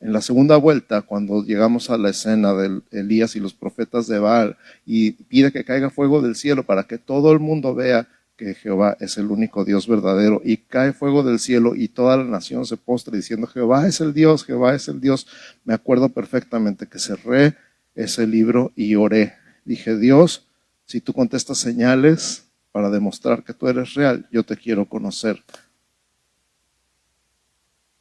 En 0.00 0.12
la 0.12 0.20
segunda 0.20 0.56
vuelta, 0.56 1.02
cuando 1.02 1.44
llegamos 1.44 1.88
a 1.90 1.96
la 1.96 2.10
escena 2.10 2.54
de 2.54 2.80
Elías 2.90 3.36
y 3.36 3.40
los 3.40 3.54
profetas 3.54 4.08
de 4.08 4.18
Baal, 4.18 4.56
y 4.84 5.12
pide 5.12 5.52
que 5.52 5.64
caiga 5.64 5.90
fuego 5.90 6.20
del 6.20 6.34
cielo 6.34 6.64
para 6.64 6.84
que 6.84 6.98
todo 6.98 7.32
el 7.32 7.38
mundo 7.38 7.74
vea 7.74 8.08
que 8.42 8.54
Jehová 8.54 8.96
es 8.98 9.18
el 9.18 9.30
único 9.30 9.64
Dios 9.64 9.86
verdadero 9.86 10.40
y 10.44 10.56
cae 10.56 10.92
fuego 10.92 11.22
del 11.22 11.38
cielo 11.38 11.76
y 11.76 11.88
toda 11.88 12.16
la 12.16 12.24
nación 12.24 12.66
se 12.66 12.76
postra 12.76 13.14
diciendo 13.16 13.46
Jehová 13.46 13.86
es 13.86 14.00
el 14.00 14.12
Dios, 14.12 14.44
Jehová 14.44 14.74
es 14.74 14.88
el 14.88 15.00
Dios. 15.00 15.28
Me 15.64 15.74
acuerdo 15.74 16.08
perfectamente 16.08 16.88
que 16.88 16.98
cerré 16.98 17.56
ese 17.94 18.26
libro 18.26 18.72
y 18.74 18.96
oré. 18.96 19.34
Dije, 19.64 19.96
Dios, 19.96 20.48
si 20.86 21.00
tú 21.00 21.12
contestas 21.12 21.58
señales 21.58 22.48
para 22.72 22.90
demostrar 22.90 23.44
que 23.44 23.54
tú 23.54 23.68
eres 23.68 23.94
real, 23.94 24.26
yo 24.32 24.42
te 24.42 24.56
quiero 24.56 24.88
conocer. 24.88 25.40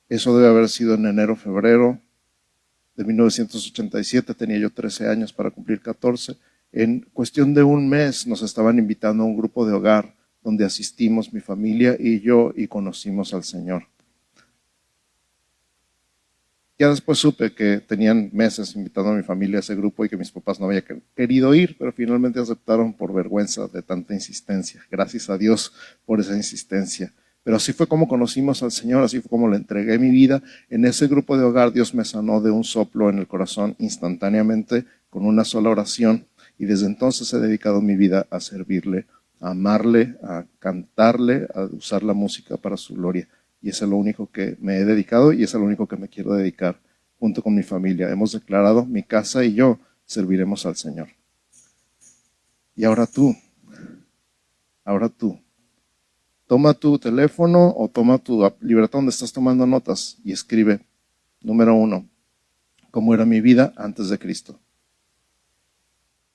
Eso 0.10 0.36
debe 0.36 0.50
haber 0.50 0.70
sido 0.70 0.96
en 0.96 1.06
enero, 1.06 1.36
febrero 1.36 2.00
de 2.96 3.06
1987, 3.06 4.34
tenía 4.34 4.58
yo 4.58 4.72
13 4.72 5.08
años 5.08 5.32
para 5.32 5.52
cumplir 5.52 5.82
14. 5.82 6.36
En 6.72 7.02
cuestión 7.14 7.54
de 7.54 7.62
un 7.62 7.88
mes 7.88 8.26
nos 8.26 8.42
estaban 8.42 8.80
invitando 8.80 9.24
a 9.24 9.28
un 9.28 9.38
grupo 9.38 9.68
de 9.68 9.74
hogar 9.74 10.21
donde 10.44 10.66
asistimos 10.66 11.34
mi 11.34 11.40
familia 11.40 11.96
y 12.00 12.20
yo 12.20 12.52
y 12.56 12.68
conocimos 12.68 13.34
al 13.34 13.44
Señor. 13.44 13.88
Ya 16.82 16.90
después 16.90 17.20
supe 17.20 17.54
que 17.54 17.78
tenían 17.80 18.32
meses 18.34 18.76
invitando 18.76 19.12
a 19.12 19.14
mi 19.14 19.22
familia 19.22 19.58
a 19.58 19.60
ese 19.60 19.76
grupo 19.76 20.04
y 20.04 20.10
que 20.10 20.18
mis 20.18 20.32
papás 20.32 20.60
no 20.60 20.66
habían 20.66 20.84
querido 21.16 21.54
ir, 21.54 21.76
pero 21.78 21.92
finalmente 21.92 22.40
aceptaron 22.40 22.94
por 22.94 23.14
vergüenza 23.14 23.68
de 23.68 23.84
tanta 23.84 24.16
insistencia. 24.16 24.82
Gracias 24.90 25.30
a 25.30 25.38
Dios 25.38 25.74
por 26.08 26.20
esa 26.20 26.36
insistencia. 26.36 27.14
Pero 27.44 27.58
así 27.58 27.72
fue 27.72 27.86
como 27.86 28.08
conocimos 28.08 28.64
al 28.64 28.72
Señor, 28.72 29.04
así 29.04 29.20
fue 29.20 29.30
como 29.30 29.48
le 29.48 29.58
entregué 29.58 30.00
mi 30.00 30.10
vida. 30.10 30.42
En 30.72 30.84
ese 30.86 31.08
grupo 31.08 31.38
de 31.38 31.44
hogar 31.44 31.72
Dios 31.72 31.94
me 31.94 32.04
sanó 32.04 32.42
de 32.42 32.50
un 32.50 32.64
soplo 32.64 33.12
en 33.12 33.20
el 33.20 33.28
corazón 33.28 33.76
instantáneamente 33.78 34.86
con 35.12 35.26
una 35.26 35.46
sola 35.46 35.70
oración 35.70 36.26
y 36.58 36.66
desde 36.66 36.88
entonces 36.88 37.32
he 37.32 37.40
dedicado 37.40 37.82
mi 37.82 37.96
vida 37.96 38.26
a 38.32 38.40
servirle 38.40 39.06
a 39.42 39.50
amarle, 39.50 40.16
a 40.24 40.46
cantarle, 40.60 41.48
a 41.54 41.64
usar 41.64 42.04
la 42.04 42.14
música 42.14 42.58
para 42.58 42.78
su 42.78 42.94
gloria. 42.94 43.28
Y 43.62 43.70
eso 43.70 43.86
es 43.86 43.92
lo 43.92 43.98
único 43.98 44.28
que 44.32 44.56
me 44.62 44.78
he 44.78 44.86
dedicado 44.86 45.34
y 45.34 45.44
es 45.44 45.54
lo 45.54 45.64
único 45.64 45.88
que 45.88 45.98
me 45.98 46.08
quiero 46.08 46.34
dedicar 46.34 46.80
junto 47.20 47.44
con 47.44 47.54
mi 47.54 47.64
familia. 47.64 48.10
Hemos 48.10 48.32
declarado, 48.32 48.86
mi 48.86 49.04
casa 49.04 49.44
y 49.44 49.56
yo 49.56 49.80
serviremos 50.06 50.66
al 50.66 50.76
Señor. 50.76 51.10
Y 52.76 52.84
ahora 52.84 53.06
tú, 53.06 53.36
ahora 54.86 55.10
tú, 55.10 55.38
toma 56.48 56.74
tu 56.74 56.98
teléfono 57.00 57.74
o 57.76 57.88
toma 57.88 58.18
tu 58.18 58.50
libreta 58.62 58.98
donde 58.98 59.12
estás 59.12 59.34
tomando 59.34 59.66
notas 59.66 60.18
y 60.24 60.32
escribe, 60.32 60.82
número 61.42 61.76
uno, 61.76 62.08
cómo 62.92 63.14
era 63.14 63.26
mi 63.26 63.42
vida 63.42 63.74
antes 63.76 64.10
de 64.10 64.20
Cristo. 64.20 64.60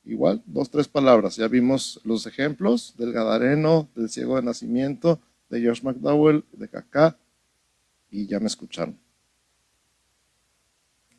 Igual, 0.07 0.41
dos, 0.47 0.71
tres 0.71 0.87
palabras. 0.87 1.35
Ya 1.35 1.49
vimos 1.49 2.01
los 2.05 2.27
ejemplos 2.27 2.95
del 2.97 3.13
Gadareno, 3.13 3.89
del 3.97 4.09
ciego 4.09 4.37
de 4.37 4.43
nacimiento, 4.43 5.21
de 5.51 5.61
George 5.61 5.83
McDowell, 5.83 6.45
de 6.53 6.69
Kaká, 6.69 7.19
y 8.09 8.29
ya 8.29 8.39
me 8.39 8.47
escucharon. 8.47 8.97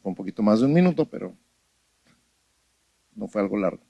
Fue 0.02 0.10
un 0.10 0.16
poquito 0.16 0.42
más 0.42 0.62
de 0.62 0.68
un 0.68 0.74
minuto, 0.74 1.04
pero 1.04 1.36
no 3.14 3.28
fue 3.28 3.42
algo 3.42 3.58
largo. 3.58 3.84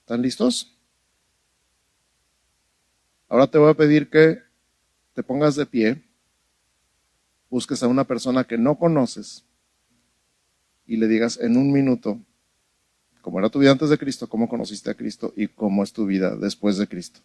¿Están 0.00 0.20
listos? 0.20 0.76
Ahora 3.26 3.46
te 3.46 3.56
voy 3.56 3.70
a 3.70 3.74
pedir 3.74 4.10
que 4.10 4.38
te 5.14 5.22
pongas 5.22 5.56
de 5.56 5.64
pie, 5.64 6.02
busques 7.48 7.82
a 7.82 7.88
una 7.88 8.04
persona 8.04 8.44
que 8.44 8.58
no 8.58 8.78
conoces 8.78 9.46
y 10.86 10.98
le 10.98 11.08
digas 11.08 11.38
en 11.40 11.56
un 11.56 11.72
minuto 11.72 12.20
cómo 13.22 13.38
era 13.38 13.48
tu 13.48 13.60
vida 13.60 13.70
antes 13.70 13.88
de 13.88 13.96
Cristo, 13.96 14.28
cómo 14.28 14.48
conociste 14.48 14.90
a 14.90 14.94
Cristo 14.94 15.32
y 15.36 15.46
cómo 15.48 15.82
es 15.82 15.92
tu 15.92 16.04
vida 16.04 16.36
después 16.36 16.76
de 16.76 16.86
Cristo. 16.86 17.20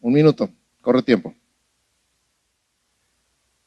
Un 0.00 0.14
minuto, 0.14 0.48
corre 0.80 1.02
tiempo. 1.02 1.34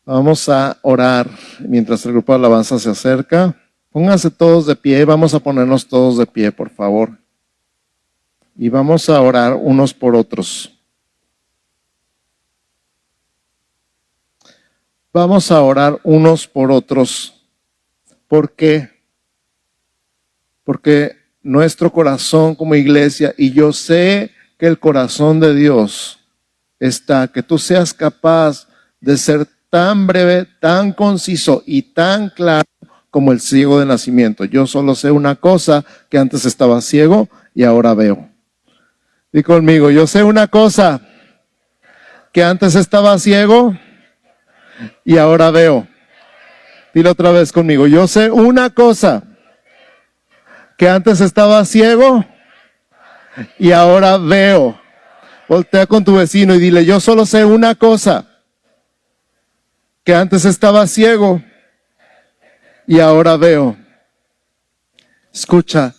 Vamos 0.06 0.50
a 0.50 0.78
orar 0.82 1.30
mientras 1.60 2.06
el 2.06 2.14
grupo 2.14 2.32
de 2.32 2.38
alabanza 2.38 2.80
se 2.80 2.90
acerca. 2.90 3.56
Pónganse 3.92 4.32
todos 4.32 4.66
de 4.66 4.76
pie, 4.76 5.04
vamos 5.06 5.34
a 5.34 5.40
ponernos 5.40 5.88
todos 5.88 6.18
de 6.18 6.26
pie, 6.26 6.52
por 6.52 6.70
favor. 6.70 7.18
Y 8.56 8.70
vamos 8.70 9.10
a 9.10 9.22
orar 9.22 9.54
unos 9.54 9.94
por 9.94 10.16
otros. 10.16 10.72
Vamos 15.12 15.52
a 15.52 15.62
orar 15.62 16.00
unos 16.04 16.48
por 16.48 16.72
otros. 16.72 17.42
¿Por 18.28 18.52
qué? 18.52 18.95
Porque 20.66 21.16
nuestro 21.42 21.92
corazón 21.92 22.56
como 22.56 22.76
iglesia, 22.76 23.34
y 23.38 23.52
yo 23.52 23.72
sé 23.72 24.32
que 24.58 24.66
el 24.66 24.80
corazón 24.80 25.40
de 25.40 25.56
Dios 25.56 26.20
está, 26.80 27.28
que 27.28 27.44
tú 27.44 27.58
seas 27.58 27.94
capaz 27.94 28.68
de 29.00 29.16
ser 29.16 29.48
tan 29.70 30.08
breve, 30.08 30.48
tan 30.60 30.92
conciso 30.92 31.64
y 31.66 31.84
tan 31.84 32.30
claro 32.30 32.66
como 33.12 33.32
el 33.32 33.40
ciego 33.40 33.80
de 33.80 33.86
nacimiento. 33.86 34.44
Yo 34.44 34.66
solo 34.66 34.96
sé 34.96 35.12
una 35.12 35.36
cosa, 35.36 35.86
que 36.10 36.18
antes 36.18 36.46
estaba 36.46 36.82
ciego 36.82 37.30
y 37.54 37.64
ahora 37.64 37.94
veo. 37.94 38.28
Di 39.32 39.44
conmigo, 39.44 39.92
yo 39.92 40.08
sé 40.08 40.24
una 40.24 40.48
cosa, 40.48 41.02
que 42.34 42.44
antes 42.44 42.76
estaba 42.76 43.18
ciego 43.20 43.78
y 45.04 45.18
ahora 45.18 45.52
veo. 45.52 45.88
Dile 46.94 47.10
otra 47.10 47.32
vez 47.32 47.52
conmigo, 47.52 47.86
yo 47.86 48.08
sé 48.08 48.32
una 48.32 48.72
cosa 48.72 49.35
que 50.78 50.90
antes 50.90 51.22
estaba 51.22 51.64
ciego 51.66 52.26
y 53.58 53.72
ahora 53.72 54.18
veo. 54.18 54.80
Voltea 55.48 55.86
con 55.86 56.04
tu 56.04 56.16
vecino 56.16 56.56
y 56.56 56.60
dile, 56.60 56.86
yo 56.86 57.00
solo 57.00 57.26
sé 57.26 57.46
una 57.46 57.76
cosa, 57.76 58.26
que 60.04 60.16
antes 60.16 60.46
estaba 60.46 60.88
ciego 60.88 61.42
y 62.88 63.00
ahora 63.00 63.38
veo. 63.38 63.78
Escucha, 65.32 65.94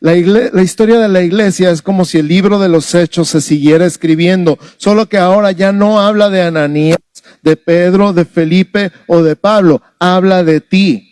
la, 0.00 0.14
la, 0.14 0.62
historia 0.62 0.98
de 0.98 1.08
la 1.08 1.22
iglesia 1.22 1.70
es 1.70 1.80
como 1.80 2.04
si 2.04 2.18
el 2.18 2.28
libro 2.28 2.58
de 2.58 2.68
los 2.68 2.94
hechos 2.94 3.28
se 3.28 3.40
siguiera 3.40 3.86
escribiendo, 3.86 4.58
solo 4.76 5.08
que 5.08 5.18
ahora 5.18 5.52
ya 5.52 5.72
no 5.72 6.00
habla 6.00 6.28
de 6.28 6.42
Ananías, 6.42 6.98
de 7.42 7.56
Pedro, 7.56 8.12
de 8.12 8.24
Felipe 8.24 8.92
o 9.06 9.22
de 9.22 9.36
Pablo, 9.36 9.80
habla 9.98 10.44
de 10.44 10.60
ti. 10.60 11.05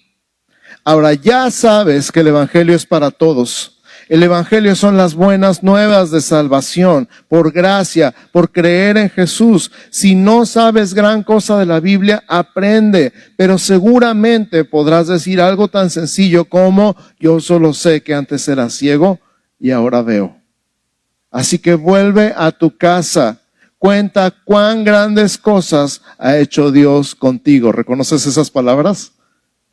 Ahora 0.84 1.14
ya 1.14 1.50
sabes 1.50 2.12
que 2.12 2.20
el 2.20 2.28
Evangelio 2.28 2.76
es 2.76 2.84
para 2.84 3.10
todos. 3.10 3.74
El 4.06 4.22
Evangelio 4.22 4.76
son 4.76 4.98
las 4.98 5.14
buenas 5.14 5.62
nuevas 5.62 6.10
de 6.10 6.20
salvación, 6.20 7.08
por 7.26 7.52
gracia, 7.52 8.14
por 8.32 8.52
creer 8.52 8.98
en 8.98 9.08
Jesús. 9.08 9.72
Si 9.88 10.14
no 10.14 10.44
sabes 10.44 10.92
gran 10.92 11.22
cosa 11.22 11.58
de 11.58 11.64
la 11.64 11.80
Biblia, 11.80 12.22
aprende, 12.28 13.14
pero 13.38 13.56
seguramente 13.56 14.64
podrás 14.64 15.06
decir 15.06 15.40
algo 15.40 15.68
tan 15.68 15.88
sencillo 15.88 16.44
como 16.44 16.96
yo 17.18 17.40
solo 17.40 17.72
sé 17.72 18.02
que 18.02 18.12
antes 18.12 18.46
era 18.46 18.68
ciego 18.68 19.20
y 19.58 19.70
ahora 19.70 20.02
veo. 20.02 20.36
Así 21.30 21.58
que 21.58 21.74
vuelve 21.74 22.34
a 22.36 22.52
tu 22.52 22.76
casa, 22.76 23.40
cuenta 23.78 24.30
cuán 24.44 24.84
grandes 24.84 25.38
cosas 25.38 26.02
ha 26.18 26.36
hecho 26.36 26.70
Dios 26.70 27.14
contigo. 27.14 27.72
¿Reconoces 27.72 28.26
esas 28.26 28.50
palabras? 28.50 29.13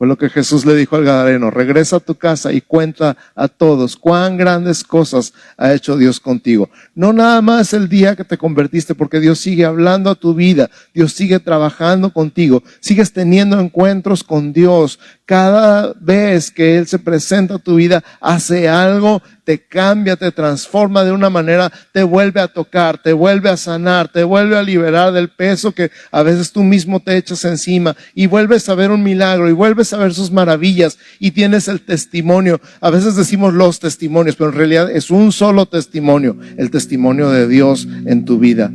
Fue 0.01 0.07
lo 0.07 0.17
que 0.17 0.29
Jesús 0.31 0.65
le 0.65 0.73
dijo 0.73 0.95
al 0.95 1.05
Gadareno, 1.05 1.51
regresa 1.51 1.97
a 1.97 1.99
tu 1.99 2.15
casa 2.15 2.51
y 2.51 2.61
cuenta 2.61 3.17
a 3.35 3.47
todos 3.47 3.95
cuán 3.95 4.35
grandes 4.35 4.83
cosas 4.83 5.31
ha 5.57 5.73
hecho 5.75 5.95
Dios 5.95 6.19
contigo. 6.19 6.71
No 6.95 7.13
nada 7.13 7.39
más 7.43 7.71
el 7.73 7.87
día 7.87 8.15
que 8.15 8.23
te 8.23 8.39
convertiste, 8.39 8.95
porque 8.95 9.19
Dios 9.19 9.37
sigue 9.37 9.63
hablando 9.63 10.09
a 10.09 10.15
tu 10.15 10.33
vida, 10.33 10.71
Dios 10.91 11.13
sigue 11.13 11.39
trabajando 11.39 12.11
contigo, 12.11 12.63
sigues 12.79 13.13
teniendo 13.13 13.59
encuentros 13.59 14.23
con 14.23 14.53
Dios. 14.53 14.97
Cada 15.27 15.93
vez 16.01 16.49
que 16.49 16.79
Él 16.79 16.87
se 16.87 16.97
presenta 16.97 17.53
a 17.53 17.59
tu 17.59 17.75
vida, 17.75 18.03
hace 18.21 18.67
algo 18.67 19.21
te 19.43 19.59
cambia, 19.59 20.15
te 20.15 20.31
transforma 20.31 21.03
de 21.03 21.11
una 21.11 21.29
manera, 21.29 21.71
te 21.91 22.03
vuelve 22.03 22.39
a 22.41 22.47
tocar, 22.47 23.01
te 23.01 23.13
vuelve 23.13 23.49
a 23.49 23.57
sanar, 23.57 24.11
te 24.11 24.23
vuelve 24.23 24.57
a 24.57 24.63
liberar 24.63 25.11
del 25.11 25.29
peso 25.29 25.71
que 25.71 25.91
a 26.11 26.23
veces 26.23 26.51
tú 26.51 26.63
mismo 26.63 26.99
te 26.99 27.17
echas 27.17 27.43
encima 27.45 27.95
y 28.13 28.27
vuelves 28.27 28.69
a 28.69 28.75
ver 28.75 28.91
un 28.91 29.03
milagro 29.03 29.49
y 29.49 29.53
vuelves 29.53 29.93
a 29.93 29.97
ver 29.97 30.13
sus 30.13 30.31
maravillas 30.31 30.97
y 31.19 31.31
tienes 31.31 31.67
el 31.67 31.81
testimonio. 31.81 32.61
A 32.79 32.89
veces 32.89 33.15
decimos 33.15 33.53
los 33.53 33.79
testimonios, 33.79 34.35
pero 34.35 34.51
en 34.51 34.57
realidad 34.57 34.91
es 34.91 35.09
un 35.09 35.31
solo 35.31 35.65
testimonio, 35.65 36.37
el 36.57 36.69
testimonio 36.69 37.29
de 37.29 37.47
Dios 37.47 37.87
en 38.05 38.25
tu 38.25 38.37
vida. 38.39 38.71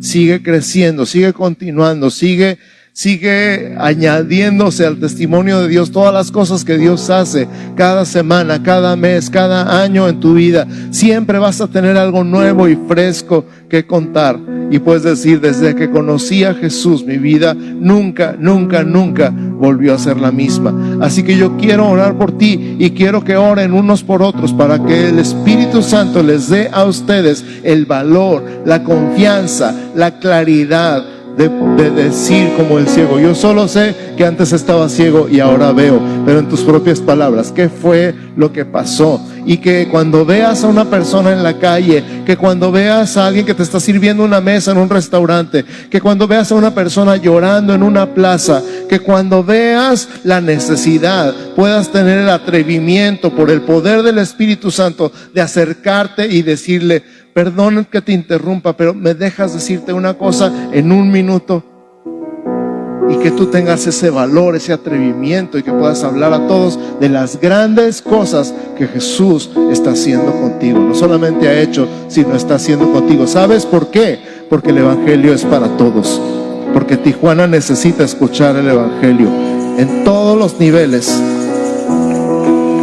Sigue 0.00 0.42
creciendo, 0.42 1.06
sigue 1.06 1.32
continuando, 1.32 2.10
sigue 2.10 2.58
Sigue 2.96 3.74
añadiéndose 3.76 4.86
al 4.86 5.00
testimonio 5.00 5.60
de 5.60 5.66
Dios 5.66 5.90
todas 5.90 6.14
las 6.14 6.30
cosas 6.30 6.64
que 6.64 6.78
Dios 6.78 7.10
hace 7.10 7.48
cada 7.74 8.04
semana, 8.04 8.62
cada 8.62 8.94
mes, 8.94 9.30
cada 9.30 9.82
año 9.82 10.08
en 10.08 10.20
tu 10.20 10.34
vida. 10.34 10.64
Siempre 10.92 11.40
vas 11.40 11.60
a 11.60 11.66
tener 11.66 11.96
algo 11.96 12.22
nuevo 12.22 12.68
y 12.68 12.78
fresco 12.86 13.46
que 13.68 13.84
contar. 13.84 14.38
Y 14.70 14.78
puedes 14.78 15.02
decir, 15.02 15.40
desde 15.40 15.74
que 15.74 15.90
conocí 15.90 16.44
a 16.44 16.54
Jesús, 16.54 17.04
mi 17.04 17.18
vida 17.18 17.52
nunca, 17.52 18.36
nunca, 18.38 18.84
nunca 18.84 19.30
volvió 19.30 19.92
a 19.94 19.98
ser 19.98 20.18
la 20.18 20.30
misma. 20.30 20.98
Así 21.00 21.24
que 21.24 21.36
yo 21.36 21.56
quiero 21.56 21.88
orar 21.88 22.16
por 22.16 22.38
ti 22.38 22.76
y 22.78 22.90
quiero 22.90 23.24
que 23.24 23.36
oren 23.36 23.72
unos 23.72 24.04
por 24.04 24.22
otros 24.22 24.52
para 24.52 24.78
que 24.78 25.08
el 25.08 25.18
Espíritu 25.18 25.82
Santo 25.82 26.22
les 26.22 26.48
dé 26.48 26.70
a 26.72 26.84
ustedes 26.84 27.44
el 27.64 27.86
valor, 27.86 28.44
la 28.64 28.84
confianza, 28.84 29.74
la 29.96 30.20
claridad 30.20 31.13
de, 31.36 31.90
decir 31.90 32.52
como 32.56 32.78
el 32.78 32.88
ciego, 32.88 33.18
yo 33.18 33.34
solo 33.34 33.68
sé 33.68 33.94
que 34.16 34.24
antes 34.24 34.52
estaba 34.52 34.88
ciego 34.88 35.28
y 35.28 35.40
ahora 35.40 35.72
veo, 35.72 36.00
pero 36.24 36.38
en 36.38 36.48
tus 36.48 36.60
propias 36.60 37.00
palabras, 37.00 37.52
¿qué 37.52 37.68
fue 37.68 38.14
lo 38.36 38.52
que 38.52 38.64
pasó? 38.64 39.20
Y 39.44 39.58
que 39.58 39.88
cuando 39.90 40.24
veas 40.24 40.64
a 40.64 40.68
una 40.68 40.84
persona 40.86 41.32
en 41.32 41.42
la 41.42 41.58
calle, 41.58 42.02
que 42.24 42.36
cuando 42.36 42.72
veas 42.72 43.16
a 43.16 43.26
alguien 43.26 43.44
que 43.44 43.54
te 43.54 43.62
está 43.62 43.78
sirviendo 43.80 44.24
una 44.24 44.40
mesa 44.40 44.72
en 44.72 44.78
un 44.78 44.88
restaurante, 44.88 45.64
que 45.90 46.00
cuando 46.00 46.26
veas 46.26 46.50
a 46.50 46.54
una 46.54 46.74
persona 46.74 47.16
llorando 47.16 47.74
en 47.74 47.82
una 47.82 48.14
plaza, 48.14 48.62
que 48.88 49.00
cuando 49.00 49.44
veas 49.44 50.08
la 50.22 50.40
necesidad 50.40 51.34
puedas 51.54 51.90
tener 51.90 52.18
el 52.18 52.30
atrevimiento 52.30 53.30
por 53.30 53.50
el 53.50 53.62
poder 53.62 54.02
del 54.02 54.18
Espíritu 54.18 54.70
Santo 54.70 55.12
de 55.34 55.40
acercarte 55.40 56.26
y 56.26 56.42
decirle, 56.42 57.02
perdón 57.34 57.86
que 57.90 58.00
te 58.00 58.12
interrumpa, 58.12 58.76
pero 58.76 58.94
me 58.94 59.12
dejas 59.12 59.52
decirte 59.52 59.92
una 59.92 60.14
cosa 60.14 60.70
en 60.72 60.92
un 60.92 61.10
minuto 61.10 61.64
y 63.10 63.16
que 63.16 63.30
tú 63.30 63.46
tengas 63.46 63.86
ese 63.86 64.08
valor, 64.08 64.56
ese 64.56 64.72
atrevimiento 64.72 65.58
y 65.58 65.62
que 65.62 65.72
puedas 65.72 66.04
hablar 66.04 66.32
a 66.32 66.46
todos 66.46 66.78
de 67.00 67.08
las 67.08 67.38
grandes 67.40 68.00
cosas 68.00 68.54
que 68.78 68.86
Jesús 68.86 69.50
está 69.70 69.90
haciendo 69.90 70.32
contigo. 70.32 70.78
No 70.78 70.94
solamente 70.94 71.48
ha 71.48 71.60
hecho, 71.60 71.86
sino 72.08 72.34
está 72.34 72.54
haciendo 72.54 72.90
contigo. 72.92 73.26
¿Sabes 73.26 73.66
por 73.66 73.90
qué? 73.90 74.18
Porque 74.48 74.70
el 74.70 74.78
Evangelio 74.78 75.34
es 75.34 75.44
para 75.44 75.76
todos. 75.76 76.20
Porque 76.72 76.96
Tijuana 76.96 77.46
necesita 77.46 78.04
escuchar 78.04 78.56
el 78.56 78.68
Evangelio 78.68 79.28
en 79.76 80.04
todos 80.04 80.38
los 80.38 80.58
niveles. 80.58 81.20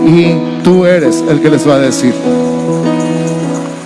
Y 0.07 0.63
tú 0.63 0.85
eres 0.85 1.23
el 1.29 1.41
que 1.41 1.49
les 1.49 1.67
va 1.67 1.75
a 1.75 1.79
decir. 1.79 2.13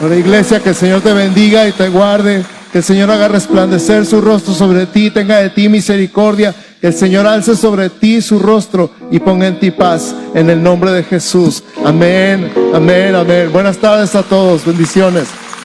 La 0.09 0.15
iglesia, 0.15 0.61
que 0.61 0.69
el 0.69 0.75
Señor 0.75 1.01
te 1.01 1.13
bendiga 1.13 1.67
y 1.67 1.71
te 1.71 1.89
guarde, 1.89 2.43
que 2.71 2.77
el 2.77 2.83
Señor 2.83 3.09
haga 3.09 3.27
resplandecer 3.27 4.05
su 4.05 4.21
rostro 4.21 4.53
sobre 4.53 4.85
ti, 4.85 5.09
tenga 5.09 5.37
de 5.37 5.49
ti 5.49 5.67
misericordia, 5.67 6.53
que 6.79 6.87
el 6.87 6.93
Señor 6.93 7.25
alce 7.25 7.55
sobre 7.55 7.89
ti 7.89 8.21
su 8.21 8.37
rostro 8.37 8.91
y 9.09 9.19
ponga 9.19 9.47
en 9.47 9.59
ti 9.59 9.71
paz, 9.71 10.13
en 10.35 10.49
el 10.49 10.61
nombre 10.61 10.91
de 10.91 11.03
Jesús. 11.03 11.63
Amén, 11.83 12.51
amén, 12.73 13.15
amén. 13.15 13.51
Buenas 13.51 13.77
tardes 13.77 14.13
a 14.15 14.21
todos, 14.21 14.65
bendiciones. 14.65 15.27